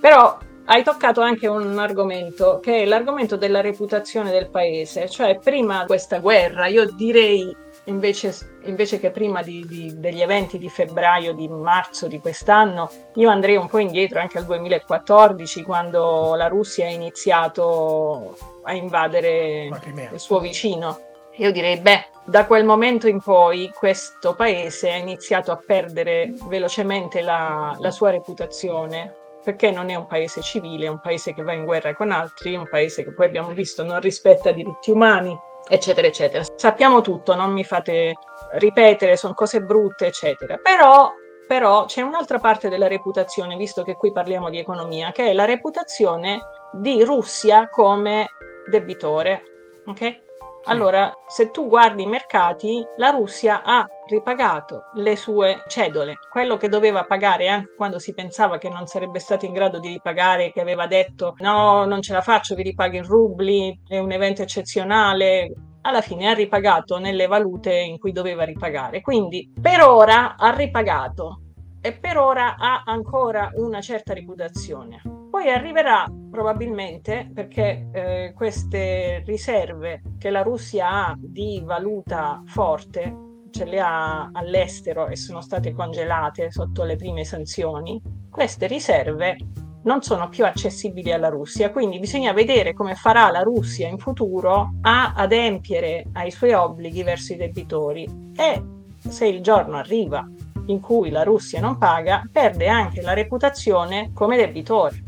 Però 0.00 0.38
hai 0.66 0.82
toccato 0.82 1.20
anche 1.20 1.46
un 1.46 1.78
argomento 1.78 2.58
che 2.60 2.82
è 2.82 2.84
l'argomento 2.84 3.36
della 3.36 3.60
reputazione 3.60 4.30
del 4.30 4.48
paese, 4.48 5.08
cioè 5.08 5.38
prima 5.38 5.80
di 5.80 5.86
questa 5.86 6.18
guerra, 6.18 6.66
io 6.66 6.92
direi 6.94 7.54
invece, 7.84 8.34
invece 8.64 8.98
che 8.98 9.10
prima 9.10 9.42
di, 9.42 9.64
di, 9.66 9.98
degli 9.98 10.20
eventi 10.20 10.58
di 10.58 10.68
febbraio, 10.68 11.34
di 11.34 11.48
marzo 11.48 12.08
di 12.08 12.18
quest'anno, 12.18 12.90
io 13.14 13.30
andrei 13.30 13.56
un 13.56 13.68
po' 13.68 13.78
indietro 13.78 14.18
anche 14.18 14.38
al 14.38 14.44
2014 14.44 15.62
quando 15.62 16.34
la 16.34 16.48
Russia 16.48 16.86
ha 16.86 16.90
iniziato 16.90 18.36
a 18.64 18.72
invadere 18.74 19.68
il 20.12 20.20
suo 20.20 20.40
vicino. 20.40 21.00
Io 21.38 21.52
direi, 21.52 21.78
beh, 21.78 22.06
da 22.24 22.46
quel 22.46 22.64
momento 22.64 23.08
in 23.08 23.20
poi 23.20 23.70
questo 23.72 24.34
paese 24.34 24.90
ha 24.90 24.96
iniziato 24.96 25.52
a 25.52 25.60
perdere 25.64 26.32
velocemente 26.46 27.20
la, 27.20 27.76
la 27.78 27.90
sua 27.90 28.10
reputazione 28.10 29.24
perché 29.46 29.70
non 29.70 29.90
è 29.90 29.94
un 29.94 30.08
paese 30.08 30.42
civile, 30.42 30.86
è 30.86 30.88
un 30.88 30.98
paese 30.98 31.32
che 31.32 31.44
va 31.44 31.52
in 31.52 31.64
guerra 31.64 31.94
con 31.94 32.10
altri, 32.10 32.56
un 32.56 32.66
paese 32.68 33.04
che 33.04 33.12
poi 33.12 33.26
abbiamo 33.26 33.50
visto 33.50 33.84
non 33.84 34.00
rispetta 34.00 34.50
diritti 34.50 34.90
umani, 34.90 35.38
eccetera, 35.68 36.08
eccetera. 36.08 36.42
Sappiamo 36.56 37.00
tutto, 37.00 37.36
non 37.36 37.52
mi 37.52 37.62
fate 37.62 38.14
ripetere, 38.54 39.16
sono 39.16 39.34
cose 39.34 39.60
brutte, 39.62 40.06
eccetera. 40.06 40.56
Però, 40.56 41.12
però 41.46 41.84
c'è 41.84 42.00
un'altra 42.00 42.40
parte 42.40 42.68
della 42.68 42.88
reputazione, 42.88 43.54
visto 43.54 43.84
che 43.84 43.94
qui 43.94 44.10
parliamo 44.10 44.50
di 44.50 44.58
economia, 44.58 45.12
che 45.12 45.26
è 45.26 45.32
la 45.32 45.44
reputazione 45.44 46.40
di 46.72 47.04
Russia 47.04 47.68
come 47.68 48.26
debitore. 48.68 49.42
ok? 49.86 50.25
Allora, 50.68 51.12
se 51.28 51.52
tu 51.52 51.68
guardi 51.68 52.02
i 52.02 52.06
mercati, 52.06 52.84
la 52.96 53.10
Russia 53.10 53.62
ha 53.62 53.86
ripagato 54.08 54.90
le 54.94 55.14
sue 55.14 55.62
cedole, 55.68 56.16
quello 56.28 56.56
che 56.56 56.68
doveva 56.68 57.04
pagare 57.04 57.46
anche 57.46 57.72
quando 57.76 58.00
si 58.00 58.12
pensava 58.14 58.58
che 58.58 58.68
non 58.68 58.86
sarebbe 58.86 59.20
stato 59.20 59.44
in 59.44 59.52
grado 59.52 59.78
di 59.78 59.88
ripagare, 59.88 60.50
che 60.50 60.60
aveva 60.60 60.88
detto 60.88 61.34
no, 61.38 61.84
non 61.84 62.02
ce 62.02 62.12
la 62.12 62.20
faccio, 62.20 62.56
vi 62.56 62.64
ripago 62.64 62.96
in 62.96 63.04
rubli, 63.04 63.80
è 63.86 63.98
un 63.98 64.10
evento 64.10 64.42
eccezionale, 64.42 65.52
alla 65.82 66.00
fine 66.00 66.28
ha 66.28 66.34
ripagato 66.34 66.98
nelle 66.98 67.28
valute 67.28 67.72
in 67.72 67.98
cui 67.98 68.10
doveva 68.10 68.42
ripagare. 68.42 69.00
Quindi 69.02 69.52
per 69.60 69.82
ora 69.82 70.36
ha 70.36 70.50
ripagato 70.50 71.42
e 71.80 71.92
per 71.92 72.18
ora 72.18 72.56
ha 72.56 72.82
ancora 72.84 73.50
una 73.54 73.80
certa 73.80 74.12
reputazione. 74.14 75.00
Poi 75.30 75.50
arriverà 75.50 76.06
probabilmente 76.30 77.30
perché 77.32 77.88
eh, 77.92 78.32
queste 78.34 79.22
riserve 79.26 80.02
che 80.18 80.30
la 80.30 80.42
Russia 80.42 80.90
ha 80.90 81.16
di 81.18 81.62
valuta 81.64 82.42
forte 82.46 83.24
ce 83.50 83.64
le 83.64 83.80
ha 83.80 84.30
all'estero 84.32 85.06
e 85.08 85.16
sono 85.16 85.40
state 85.40 85.72
congelate 85.72 86.50
sotto 86.50 86.84
le 86.84 86.96
prime 86.96 87.24
sanzioni, 87.24 88.00
queste 88.30 88.66
riserve 88.66 89.36
non 89.84 90.02
sono 90.02 90.28
più 90.28 90.44
accessibili 90.44 91.12
alla 91.12 91.28
Russia, 91.28 91.70
quindi 91.70 91.98
bisogna 91.98 92.32
vedere 92.32 92.74
come 92.74 92.94
farà 92.94 93.30
la 93.30 93.42
Russia 93.42 93.88
in 93.88 93.98
futuro 93.98 94.74
a 94.82 95.14
adempiere 95.14 96.06
ai 96.12 96.30
suoi 96.30 96.52
obblighi 96.52 97.02
verso 97.02 97.32
i 97.32 97.36
debitori 97.36 98.06
e 98.36 98.62
se 98.98 99.26
il 99.26 99.40
giorno 99.40 99.76
arriva 99.76 100.28
in 100.66 100.80
cui 100.80 101.10
la 101.10 101.22
Russia 101.22 101.60
non 101.60 101.78
paga, 101.78 102.28
perde 102.30 102.68
anche 102.68 103.00
la 103.00 103.12
reputazione 103.12 104.10
come 104.12 104.36
debitore. 104.36 105.05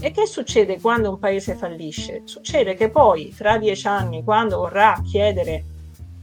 E 0.00 0.12
che 0.12 0.26
succede 0.26 0.80
quando 0.80 1.10
un 1.10 1.18
paese 1.18 1.56
fallisce? 1.56 2.22
Succede 2.24 2.74
che 2.74 2.88
poi, 2.88 3.34
tra 3.36 3.58
dieci 3.58 3.88
anni, 3.88 4.22
quando 4.22 4.58
vorrà 4.58 5.00
chiedere 5.04 5.64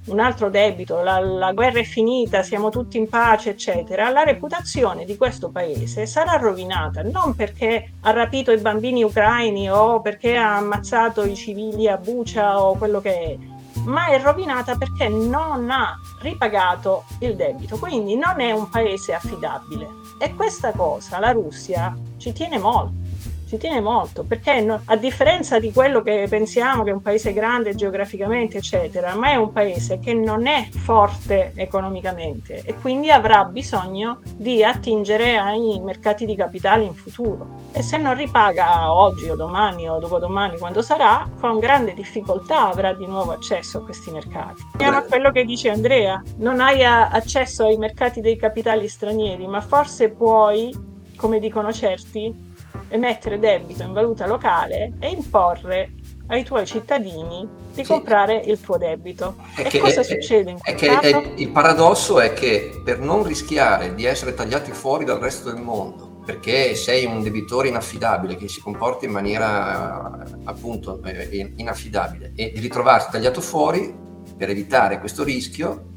un 0.05 0.19
altro 0.19 0.49
debito, 0.49 1.01
la, 1.01 1.19
la, 1.19 1.51
guerra 1.51 1.79
è 1.79 1.83
finita, 1.83 2.41
siamo 2.41 2.69
tutti 2.69 2.97
in 2.97 3.09
pace, 3.09 3.49
eccetera, 3.49 4.09
la 4.11 4.23
reputazione 4.23 5.03
di 5.03 5.17
questo 5.17 5.49
paese 5.49 6.05
sarà 6.05 6.37
rovinata 6.37 7.01
non 7.01 7.35
perché 7.35 7.91
ha 8.01 8.11
rapito 8.11 8.51
i 8.51 8.59
bambini 8.59 9.03
ucraini 9.03 9.69
o 9.69 9.99
perché 9.99 10.37
ha 10.37 10.55
ammazzato 10.55 11.25
i 11.25 11.35
civili 11.35 11.89
a 11.89 11.97
Bucia 11.97 12.63
o 12.63 12.77
quello 12.77 13.01
che 13.01 13.19
è, 13.19 13.37
ma 13.83 14.05
è 14.05 14.21
rovinata 14.21 14.75
perché 14.75 15.09
non 15.09 15.69
ha 15.69 15.97
ripagato 16.21 17.03
il 17.19 17.35
debito, 17.35 17.77
quindi 17.77 18.15
non 18.15 18.39
è 18.39 18.51
un 18.51 18.69
paese 18.69 19.13
affidabile. 19.13 20.03
E 20.17 20.33
questa 20.33 20.71
cosa 20.71 21.19
la 21.19 21.31
Russia 21.31 21.93
ci 22.17 22.31
tiene 22.31 22.57
molto 22.57 23.04
ci 23.47 23.57
tiene 23.57 23.81
molto 23.81 24.23
perché 24.23 24.61
no, 24.61 24.81
a 24.85 24.95
differenza 24.95 25.59
di 25.59 25.71
quello 25.71 26.01
che 26.01 26.25
pensiamo 26.29 26.83
che 26.83 26.89
è 26.89 26.93
un 26.93 27.01
paese 27.01 27.33
grande 27.33 27.75
geograficamente 27.75 28.57
eccetera 28.57 29.15
ma 29.15 29.31
è 29.31 29.35
un 29.35 29.51
paese 29.51 29.99
che 29.99 30.13
non 30.13 30.47
è 30.47 30.67
forte 30.71 31.51
economicamente 31.55 32.61
e 32.63 32.75
quindi 32.75 33.11
avrà 33.11 33.45
bisogno 33.45 34.19
di 34.35 34.63
attingere 34.63 35.37
ai 35.37 35.79
mercati 35.79 36.25
di 36.25 36.35
capitale 36.35 36.83
in 36.83 36.93
futuro. 36.93 37.63
E 37.71 37.81
se 37.81 37.97
non 37.97 38.15
ripaga 38.15 38.93
oggi 38.93 39.29
o 39.29 39.35
domani 39.35 39.87
o 39.89 39.99
dopodomani 39.99 40.57
quando 40.57 40.81
sarà 40.81 41.27
con 41.39 41.59
grande 41.59 41.93
difficoltà 41.93 42.67
avrà 42.69 42.93
di 42.93 43.05
nuovo 43.05 43.31
accesso 43.31 43.79
a 43.79 43.83
questi 43.83 44.11
mercati. 44.11 44.61
Veniamo 44.73 44.99
a 44.99 45.03
quello 45.03 45.31
che 45.31 45.45
dice 45.45 45.69
Andrea. 45.69 46.21
Non 46.37 46.59
hai 46.59 46.83
accesso 46.83 47.65
ai 47.65 47.77
mercati 47.77 48.21
dei 48.21 48.37
capitali 48.37 48.87
stranieri 48.87 49.47
ma 49.47 49.61
forse 49.61 50.09
puoi 50.09 50.93
come 51.15 51.39
dicono 51.39 51.71
certi 51.71 52.44
emettere 52.95 53.39
debito 53.39 53.83
in 53.83 53.93
valuta 53.93 54.25
locale 54.25 54.93
e 54.99 55.09
imporre 55.09 55.91
ai 56.27 56.43
tuoi 56.43 56.65
cittadini 56.65 57.47
di 57.73 57.83
sì. 57.83 57.91
comprare 57.91 58.37
il 58.37 58.59
tuo 58.59 58.77
debito. 58.77 59.35
È 59.55 59.69
e 59.71 59.79
cosa 59.79 60.01
è, 60.01 60.03
succede 60.03 60.51
in 60.51 60.59
questo 60.59 60.85
caso? 60.85 61.21
È, 61.21 61.31
il 61.35 61.49
paradosso 61.51 62.19
è 62.19 62.33
che 62.33 62.81
per 62.83 62.99
non 62.99 63.23
rischiare 63.23 63.93
di 63.93 64.05
essere 64.05 64.33
tagliati 64.33 64.71
fuori 64.71 65.05
dal 65.05 65.19
resto 65.19 65.51
del 65.51 65.61
mondo, 65.61 66.21
perché 66.25 66.75
sei 66.75 67.05
un 67.05 67.21
debitore 67.21 67.67
inaffidabile 67.67 68.35
che 68.35 68.47
si 68.47 68.59
comporta 68.59 69.05
in 69.05 69.11
maniera 69.11 70.25
appunto 70.45 71.01
eh, 71.03 71.53
inaffidabile 71.57 72.31
e 72.35 72.51
di 72.53 72.59
ritrovarsi 72.59 73.09
tagliato 73.11 73.41
fuori, 73.41 74.03
per 74.35 74.49
evitare 74.49 74.99
questo 74.99 75.23
rischio, 75.23 75.93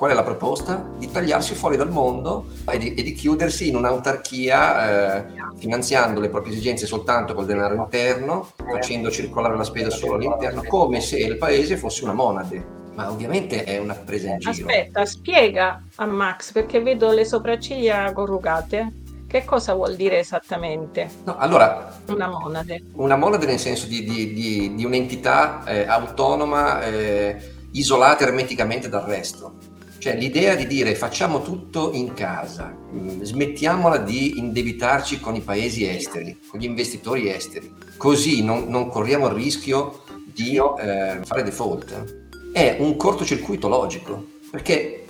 Qual 0.00 0.12
è 0.12 0.14
la 0.14 0.22
proposta? 0.22 0.82
Di 0.96 1.10
tagliarsi 1.10 1.54
fuori 1.54 1.76
dal 1.76 1.90
mondo 1.90 2.46
e 2.70 2.78
di, 2.78 2.94
e 2.94 3.02
di 3.02 3.12
chiudersi 3.12 3.68
in 3.68 3.76
un'autarchia 3.76 5.18
eh, 5.18 5.24
finanziando 5.58 6.20
le 6.20 6.30
proprie 6.30 6.54
esigenze 6.54 6.86
soltanto 6.86 7.34
col 7.34 7.44
denaro 7.44 7.74
interno, 7.74 8.48
facendo 8.56 9.10
circolare 9.10 9.58
la 9.58 9.62
spesa 9.62 9.90
solo 9.90 10.14
all'interno, 10.14 10.62
come 10.62 11.02
se 11.02 11.18
il 11.18 11.36
paese 11.36 11.76
fosse 11.76 12.04
una 12.04 12.14
monade 12.14 12.78
ma 12.94 13.10
ovviamente 13.10 13.62
è 13.64 13.76
una 13.76 13.92
presa 13.92 14.30
in 14.30 14.38
giro. 14.38 14.66
Aspetta, 14.66 15.04
spiega 15.04 15.82
a 15.96 16.06
Max 16.06 16.52
perché 16.52 16.80
vedo 16.80 17.10
le 17.10 17.26
sopracciglia 17.26 18.10
corrugate. 18.14 18.92
Che 19.26 19.44
cosa 19.44 19.74
vuol 19.74 19.96
dire 19.96 20.18
esattamente 20.20 21.10
No, 21.24 21.36
allora, 21.36 21.94
una 22.06 22.26
monade? 22.26 22.84
una 22.94 23.16
monade 23.16 23.44
nel 23.44 23.58
senso 23.58 23.86
di, 23.86 24.02
di- 24.02 24.32
di- 24.32 24.74
di 24.74 24.84
un'entità 24.86 25.62
eh, 25.66 25.86
autonoma, 25.86 26.82
eh, 26.84 27.36
isolata 27.72 28.24
ermeticamente 28.24 28.88
dal 28.88 29.02
resto. 29.02 29.68
Cioè 30.00 30.16
l'idea 30.16 30.54
di 30.54 30.66
dire 30.66 30.94
facciamo 30.94 31.42
tutto 31.42 31.90
in 31.92 32.14
casa, 32.14 32.68
mh, 32.68 33.22
smettiamola 33.22 33.98
di 33.98 34.38
indebitarci 34.38 35.20
con 35.20 35.34
i 35.34 35.42
paesi 35.42 35.86
esteri, 35.86 36.38
con 36.48 36.58
gli 36.58 36.64
investitori 36.64 37.30
esteri, 37.30 37.70
così 37.98 38.42
non, 38.42 38.64
non 38.68 38.88
corriamo 38.88 39.26
il 39.26 39.34
rischio 39.34 40.04
di 40.24 40.56
eh, 40.56 41.18
fare 41.22 41.42
default. 41.42 42.28
È 42.50 42.76
un 42.80 42.96
cortocircuito 42.96 43.68
logico, 43.68 44.24
perché 44.50 45.04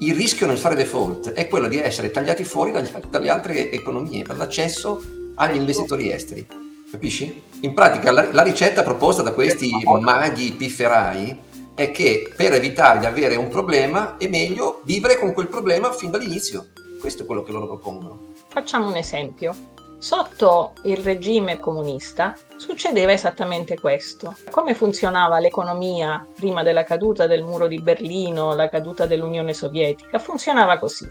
il 0.00 0.14
rischio 0.14 0.46
nel 0.46 0.58
fare 0.58 0.74
default 0.74 1.32
è 1.32 1.48
quello 1.48 1.66
di 1.66 1.78
essere 1.78 2.10
tagliati 2.10 2.44
fuori 2.44 2.70
dagli- 2.70 2.92
dalle 3.08 3.30
altre 3.30 3.72
economie 3.72 4.24
per 4.24 4.36
l'accesso 4.36 5.02
agli 5.36 5.56
investitori 5.56 6.12
esteri. 6.12 6.46
Capisci? 6.90 7.42
In 7.60 7.72
pratica 7.72 8.12
la, 8.12 8.30
la 8.30 8.42
ricetta 8.42 8.82
proposta 8.82 9.22
da 9.22 9.32
questi 9.32 9.70
maghi 10.00 10.52
pifferai 10.52 11.52
è 11.74 11.90
che 11.90 12.32
per 12.36 12.52
evitare 12.52 13.00
di 13.00 13.06
avere 13.06 13.36
un 13.36 13.48
problema 13.48 14.16
è 14.16 14.28
meglio 14.28 14.80
vivere 14.84 15.18
con 15.18 15.32
quel 15.32 15.48
problema 15.48 15.92
fin 15.92 16.10
dall'inizio. 16.10 16.68
Questo 17.00 17.24
è 17.24 17.26
quello 17.26 17.42
che 17.42 17.52
loro 17.52 17.66
propongono. 17.66 18.32
Facciamo 18.48 18.88
un 18.88 18.96
esempio. 18.96 19.72
Sotto 19.98 20.74
il 20.84 20.98
regime 20.98 21.58
comunista 21.58 22.36
succedeva 22.56 23.12
esattamente 23.12 23.78
questo. 23.78 24.36
Come 24.50 24.74
funzionava 24.74 25.38
l'economia 25.38 26.26
prima 26.34 26.62
della 26.62 26.84
caduta 26.84 27.26
del 27.26 27.42
muro 27.42 27.66
di 27.66 27.80
Berlino, 27.80 28.54
la 28.54 28.68
caduta 28.68 29.06
dell'Unione 29.06 29.54
Sovietica? 29.54 30.18
Funzionava 30.18 30.78
così. 30.78 31.10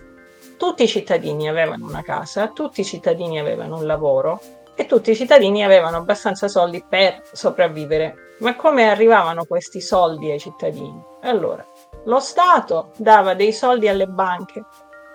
Tutti 0.58 0.84
i 0.84 0.88
cittadini 0.88 1.50
avevano 1.50 1.88
una 1.88 2.04
casa, 2.04 2.48
tutti 2.50 2.82
i 2.82 2.86
cittadini 2.86 3.40
avevano 3.40 3.78
un 3.78 3.86
lavoro 3.86 4.40
e 4.76 4.86
tutti 4.86 5.12
i 5.12 5.16
cittadini 5.16 5.64
avevano 5.64 5.98
abbastanza 5.98 6.48
soldi 6.48 6.84
per 6.88 7.22
sopravvivere. 7.32 8.36
Ma 8.40 8.56
come 8.56 8.90
arrivavano 8.90 9.46
questi 9.46 9.80
soldi 9.82 10.32
ai 10.32 10.40
cittadini? 10.40 11.02
Allora, 11.22 11.66
lo 12.06 12.20
Stato 12.20 12.92
dava 12.98 13.34
dei 13.34 13.54
soldi 13.54 13.88
alle 13.88 14.08
banche, 14.08 14.66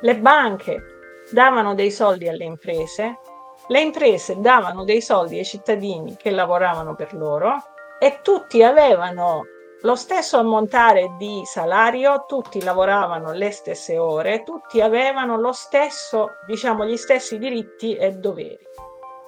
le 0.01 0.17
banche 0.17 0.83
davano 1.31 1.75
dei 1.75 1.91
soldi 1.91 2.29
alle 2.29 2.45
imprese, 2.45 3.19
le 3.67 3.81
imprese 3.81 4.41
davano 4.41 4.85
dei 4.85 5.03
soldi 5.03 5.39
ai 5.39 5.45
cittadini 5.45 6.17
che 6.17 6.31
lavoravano 6.31 6.95
per 6.95 7.15
loro 7.15 7.57
e 7.99 8.21
tutti 8.23 8.63
avevano 8.63 9.45
lo 9.83 9.95
stesso 9.95 10.39
ammontare 10.39 11.15
di 11.19 11.43
salario, 11.45 12.25
tutti 12.27 12.63
lavoravano 12.63 13.33
le 13.33 13.51
stesse 13.51 13.97
ore, 13.97 14.43
tutti 14.43 14.81
avevano 14.81 15.39
lo 15.39 15.53
stesso, 15.53 16.31
diciamo, 16.47 16.85
gli 16.85 16.97
stessi 16.97 17.39
diritti 17.39 17.95
e 17.95 18.13
doveri. 18.13 18.59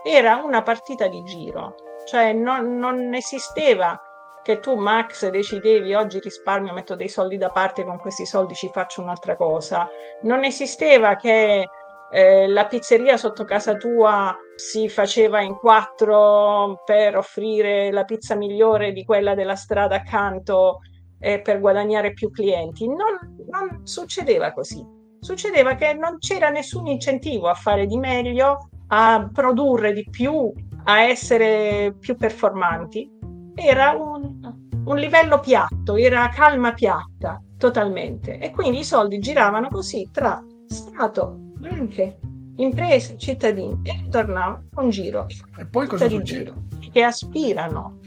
Era 0.03 0.37
una 0.45 0.63
partita 0.63 1.09
di 1.09 1.23
giro, 1.25 1.75
cioè 2.07 2.33
non, 2.33 2.77
non 2.79 3.13
esisteva 3.15 4.01
che 4.43 4.59
tu 4.61 4.75
Max 4.75 5.29
decidevi 5.29 5.95
oggi 5.95 6.19
risparmio, 6.19 6.73
metto 6.73 6.97
dei 6.97 7.09
soldi 7.09 7.37
da 7.37 7.51
parte, 7.51 7.85
con 7.85 7.99
questi 7.99 8.25
soldi 8.25 8.55
ci 8.55 8.71
faccio 8.73 9.03
un'altra 9.03 9.37
cosa. 9.37 9.89
Non 10.23 10.45
esisteva 10.45 11.17
che 11.17 11.69
eh, 12.11 12.49
la 12.49 12.67
pizzeria 12.67 13.17
sotto 13.17 13.45
casa 13.45 13.75
tua 13.75 14.37
si 14.57 14.89
faceva 14.89 15.41
in 15.41 15.55
quattro 15.57 16.83
per 16.85 17.17
offrire 17.17 17.93
la 17.93 18.05
pizza 18.05 18.35
migliore 18.35 18.93
di 18.93 19.05
quella 19.05 19.35
della 19.35 19.55
strada 19.55 19.97
accanto 19.97 20.79
e 21.19 21.41
per 21.41 21.61
guadagnare 21.61 22.13
più 22.13 22.31
clienti. 22.31 22.89
Non, 22.89 23.37
non 23.51 23.87
succedeva 23.87 24.53
così. 24.53 24.85
Succedeva 25.21 25.75
che 25.75 25.93
non 25.93 26.19
c'era 26.19 26.49
nessun 26.49 26.87
incentivo 26.87 27.49
a 27.49 27.55
fare 27.55 27.85
di 27.85 27.99
meglio, 27.99 28.70
a 28.91 29.29
produrre 29.33 29.93
di 29.93 30.07
più, 30.09 30.53
a 30.85 31.03
essere 31.03 31.95
più 31.99 32.17
performanti. 32.17 33.11
Era 33.55 33.91
un, 33.93 34.41
un 34.85 34.97
livello 34.97 35.41
piatto, 35.41 35.97
era 35.97 36.29
calma 36.29 36.73
piatta 36.73 37.43
totalmente. 37.59 38.39
E 38.39 38.51
quindi 38.51 38.79
i 38.79 38.85
soldi 38.85 39.19
giravano 39.19 39.69
così 39.69 40.09
tra 40.13 40.43
Stato, 40.67 41.35
banche, 41.59 42.21
imprese, 42.57 43.19
cittadini 43.19 43.81
e 43.83 44.07
tornava 44.09 44.63
un 44.77 44.91
giro. 44.91 45.27
E 45.59 45.67
poi 45.67 45.89
cosa 45.89 46.09
succede? 46.09 46.69
che 46.91 47.03
aspirano 47.03 47.99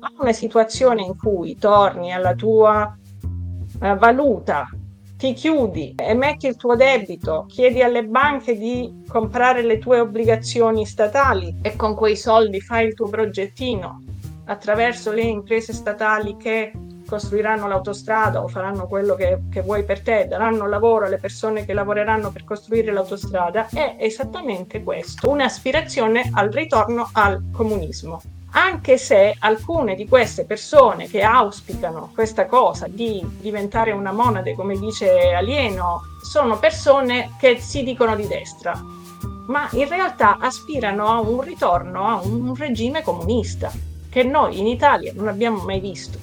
a 0.00 0.12
una 0.20 0.32
situazione 0.32 1.02
in 1.02 1.16
cui 1.16 1.56
torni 1.56 2.12
alla 2.12 2.34
tua 2.34 2.96
eh, 3.80 3.94
valuta, 3.96 4.68
ti 5.22 5.34
chiudi, 5.34 5.94
emetti 5.96 6.48
il 6.48 6.56
tuo 6.56 6.74
debito, 6.74 7.44
chiedi 7.46 7.80
alle 7.80 8.04
banche 8.04 8.58
di 8.58 9.04
comprare 9.06 9.62
le 9.62 9.78
tue 9.78 10.00
obbligazioni 10.00 10.84
statali 10.84 11.58
e 11.62 11.76
con 11.76 11.94
quei 11.94 12.16
soldi 12.16 12.60
fai 12.60 12.88
il 12.88 12.94
tuo 12.94 13.08
progettino 13.08 14.02
attraverso 14.46 15.12
le 15.12 15.22
imprese 15.22 15.74
statali 15.74 16.36
che 16.36 16.72
costruiranno 17.06 17.68
l'autostrada 17.68 18.42
o 18.42 18.48
faranno 18.48 18.88
quello 18.88 19.14
che, 19.14 19.42
che 19.48 19.60
vuoi 19.60 19.84
per 19.84 20.02
te, 20.02 20.26
daranno 20.26 20.66
lavoro 20.66 21.06
alle 21.06 21.18
persone 21.18 21.64
che 21.64 21.72
lavoreranno 21.72 22.32
per 22.32 22.42
costruire 22.42 22.90
l'autostrada, 22.90 23.68
è 23.72 23.94
esattamente 24.00 24.82
questo, 24.82 25.30
un'aspirazione 25.30 26.32
al 26.34 26.48
ritorno 26.48 27.08
al 27.12 27.44
comunismo. 27.52 28.41
Anche 28.54 28.98
se 28.98 29.34
alcune 29.38 29.94
di 29.94 30.06
queste 30.06 30.44
persone 30.44 31.08
che 31.08 31.22
auspicano 31.22 32.10
questa 32.12 32.44
cosa 32.44 32.86
di 32.86 33.24
diventare 33.40 33.92
una 33.92 34.12
monade, 34.12 34.54
come 34.54 34.78
dice 34.78 35.32
Alieno, 35.32 36.02
sono 36.22 36.58
persone 36.58 37.34
che 37.38 37.58
si 37.58 37.82
dicono 37.82 38.14
di 38.14 38.26
destra, 38.26 38.78
ma 39.46 39.68
in 39.72 39.88
realtà 39.88 40.36
aspirano 40.38 41.06
a 41.06 41.20
un 41.20 41.40
ritorno 41.40 42.06
a 42.06 42.20
un 42.22 42.54
regime 42.54 43.02
comunista 43.02 43.72
che 44.10 44.22
noi 44.22 44.58
in 44.58 44.66
Italia 44.66 45.12
non 45.14 45.28
abbiamo 45.28 45.62
mai 45.62 45.80
visto. 45.80 46.18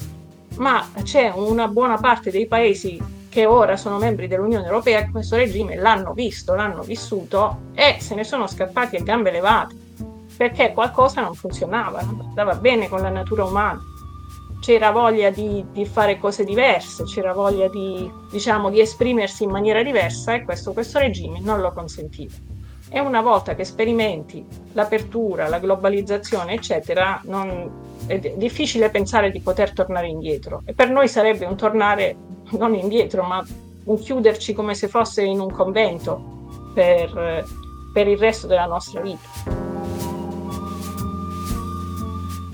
Ma 0.57 0.87
c'è 1.01 1.31
una 1.33 1.67
buona 1.67 1.97
parte 1.97 2.29
dei 2.29 2.45
paesi 2.45 3.01
che 3.27 3.47
ora 3.47 3.75
sono 3.75 3.97
membri 3.97 4.27
dell'Unione 4.27 4.65
Europea 4.65 5.03
che 5.03 5.09
questo 5.09 5.35
regime 5.35 5.75
l'hanno 5.75 6.13
visto, 6.13 6.53
l'hanno 6.53 6.83
vissuto 6.83 7.71
e 7.73 7.97
se 7.99 8.13
ne 8.13 8.23
sono 8.23 8.45
scappati 8.45 8.97
a 8.97 9.01
gambe 9.01 9.31
levate 9.31 9.87
perché 10.39 10.71
qualcosa 10.71 11.19
non 11.19 11.33
funzionava, 11.33 12.01
non 12.01 12.27
andava 12.29 12.55
bene 12.55 12.87
con 12.87 13.01
la 13.01 13.09
natura 13.09 13.43
umana. 13.43 13.81
C'era 14.61 14.89
voglia 14.89 15.31
di, 15.31 15.65
di 15.73 15.85
fare 15.85 16.17
cose 16.17 16.45
diverse, 16.45 17.03
c'era 17.03 17.33
voglia 17.33 17.67
di, 17.67 18.09
diciamo, 18.31 18.69
di 18.69 18.79
esprimersi 18.79 19.43
in 19.43 19.49
maniera 19.49 19.83
diversa 19.83 20.33
e 20.33 20.45
questo, 20.45 20.71
questo 20.71 20.97
regime 20.97 21.41
non 21.41 21.59
lo 21.59 21.73
consentiva. 21.73 22.33
E 22.87 23.01
una 23.01 23.19
volta 23.19 23.53
che 23.53 23.65
sperimenti 23.65 24.45
l'apertura, 24.71 25.49
la 25.49 25.59
globalizzazione, 25.59 26.53
eccetera, 26.53 27.19
non, 27.25 27.69
è 28.07 28.17
difficile 28.37 28.89
pensare 28.89 29.31
di 29.31 29.41
poter 29.41 29.73
tornare 29.73 30.07
indietro. 30.07 30.61
E 30.63 30.71
per 30.71 30.89
noi 30.89 31.09
sarebbe 31.09 31.47
un 31.47 31.57
tornare 31.57 32.15
non 32.51 32.75
indietro, 32.75 33.23
ma 33.23 33.45
un 33.83 33.99
chiuderci 33.99 34.53
come 34.53 34.73
se 34.73 34.87
fosse 34.87 35.21
in 35.21 35.41
un 35.41 35.51
convento 35.51 36.71
per, 36.73 37.43
per 37.91 38.07
il 38.07 38.17
resto 38.17 38.47
della 38.47 38.67
nostra 38.67 39.01
vita. 39.01 39.68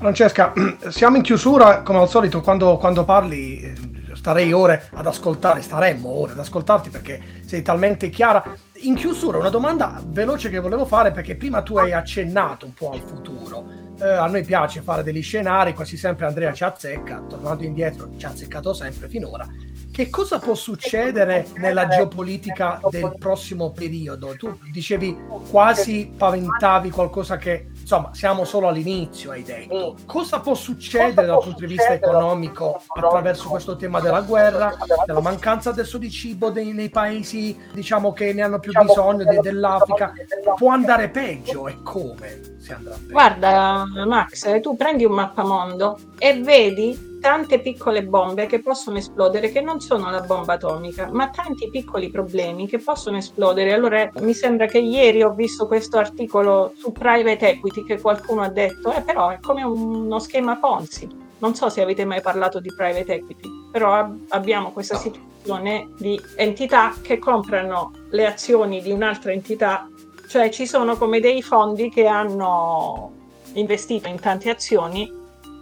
Francesca, 0.05 0.53
siamo 0.89 1.15
in 1.17 1.23
chiusura, 1.23 1.81
come 1.81 1.97
al 1.97 2.07
solito, 2.07 2.41
quando, 2.41 2.77
quando 2.77 3.03
parli 3.05 3.59
eh, 3.59 3.73
starei 4.13 4.53
ore 4.53 4.87
ad 4.93 5.07
ascoltare, 5.07 5.63
staremmo 5.63 6.07
ore 6.07 6.33
ad 6.33 6.37
ascoltarti 6.37 6.91
perché 6.91 7.19
sei 7.43 7.63
talmente 7.63 8.09
chiara. 8.09 8.55
In 8.81 8.93
chiusura 8.93 9.39
una 9.39 9.49
domanda 9.49 9.99
veloce 10.05 10.51
che 10.51 10.59
volevo 10.59 10.85
fare 10.85 11.09
perché 11.09 11.35
prima 11.35 11.63
tu 11.63 11.77
hai 11.77 11.91
accennato 11.91 12.67
un 12.67 12.75
po' 12.75 12.91
al 12.91 13.01
futuro. 13.03 13.65
Eh, 13.99 14.07
a 14.07 14.27
noi 14.27 14.43
piace 14.43 14.81
fare 14.81 15.01
degli 15.01 15.23
scenari, 15.23 15.73
quasi 15.73 15.97
sempre 15.97 16.27
Andrea 16.27 16.53
ci 16.53 16.63
azzecca, 16.63 17.23
tornando 17.27 17.63
indietro 17.63 18.11
ci 18.15 18.27
ha 18.27 18.29
azzeccato 18.29 18.75
sempre 18.75 19.09
finora. 19.09 19.47
Che 19.91 20.09
cosa 20.11 20.37
può 20.37 20.53
succedere 20.53 21.47
nella 21.55 21.87
geopolitica 21.87 22.79
del 22.91 23.15
prossimo 23.17 23.71
periodo? 23.71 24.35
Tu 24.37 24.55
dicevi 24.71 25.17
quasi 25.49 26.11
paventavi 26.15 26.91
qualcosa 26.91 27.37
che 27.37 27.69
insomma 27.85 28.09
siamo 28.13 28.45
solo 28.45 28.67
all'inizio, 28.67 29.29
hai 29.29 29.43
detto. 29.43 29.95
Cosa 30.07 30.39
può 30.39 30.55
succedere 30.55 31.27
dal 31.27 31.39
punto 31.39 31.59
di 31.59 31.67
vista 31.67 31.93
economico 31.93 32.81
attraverso 32.87 33.47
questo 33.47 33.75
tema 33.75 33.99
della 33.99 34.21
guerra, 34.21 34.75
della 35.05 35.21
mancanza 35.21 35.69
adesso 35.69 35.99
di 35.99 36.09
cibo 36.09 36.49
dei, 36.49 36.73
nei 36.73 36.89
paesi 36.89 37.55
diciamo 37.71 38.11
che 38.11 38.33
ne 38.33 38.41
hanno 38.41 38.57
più 38.59 38.71
bisogno 38.71 39.23
de- 39.23 39.39
dell'Africa? 39.39 40.13
Può 40.55 40.71
andare 40.71 41.09
peggio 41.09 41.67
e 41.67 41.77
come 41.83 42.55
si 42.57 42.73
andrà 42.73 42.95
peggio? 42.95 43.11
Guarda, 43.11 43.85
Max, 44.07 44.59
tu 44.61 44.75
prendi 44.75 45.05
un 45.05 45.13
mappamondo 45.13 45.99
e 46.17 46.41
vedi 46.41 47.13
tante 47.25 47.59
piccole 47.59 48.03
bombe 48.03 48.45
che 48.45 48.61
possono 48.61 48.99
esplodere, 48.99 49.51
che 49.51 49.59
non 49.59 49.79
sono 49.79 50.11
la 50.11 50.21
bomba 50.21 50.53
atomica, 50.53 51.09
ma 51.11 51.29
tanti 51.31 51.71
piccoli 51.71 52.11
problemi 52.11 52.67
che 52.67 52.77
possono 52.77 53.17
esplodere. 53.17 53.73
Allora, 53.73 54.11
mi 54.19 54.35
sembra 54.35 54.67
che 54.67 54.77
ieri 54.77 55.23
ho 55.23 55.33
visto 55.33 55.65
questo 55.65 55.97
articolo 55.97 56.73
su 56.75 56.91
private 56.91 57.49
equity 57.49 57.74
che 57.83 57.99
qualcuno 57.99 58.41
ha 58.41 58.49
detto, 58.49 58.91
eh, 58.93 59.01
però 59.01 59.29
è 59.29 59.39
come 59.39 59.63
uno 59.63 60.19
schema 60.19 60.55
Ponzi. 60.57 61.23
Non 61.39 61.53
so 61.55 61.69
se 61.69 61.81
avete 61.81 62.05
mai 62.05 62.21
parlato 62.21 62.59
di 62.59 62.71
private 62.73 63.13
equity, 63.15 63.49
però 63.71 63.93
ab- 63.93 64.17
abbiamo 64.29 64.71
questa 64.71 64.95
situazione 64.97 65.89
di 65.97 66.19
entità 66.37 66.93
che 67.01 67.19
comprano 67.19 67.91
le 68.11 68.25
azioni 68.25 68.81
di 68.81 68.91
un'altra 68.91 69.31
entità, 69.31 69.87
cioè 70.29 70.49
ci 70.49 70.65
sono 70.65 70.95
come 70.95 71.19
dei 71.19 71.41
fondi 71.41 71.89
che 71.89 72.07
hanno 72.07 73.11
investito 73.53 74.07
in 74.07 74.19
tante 74.19 74.49
azioni 74.49 75.11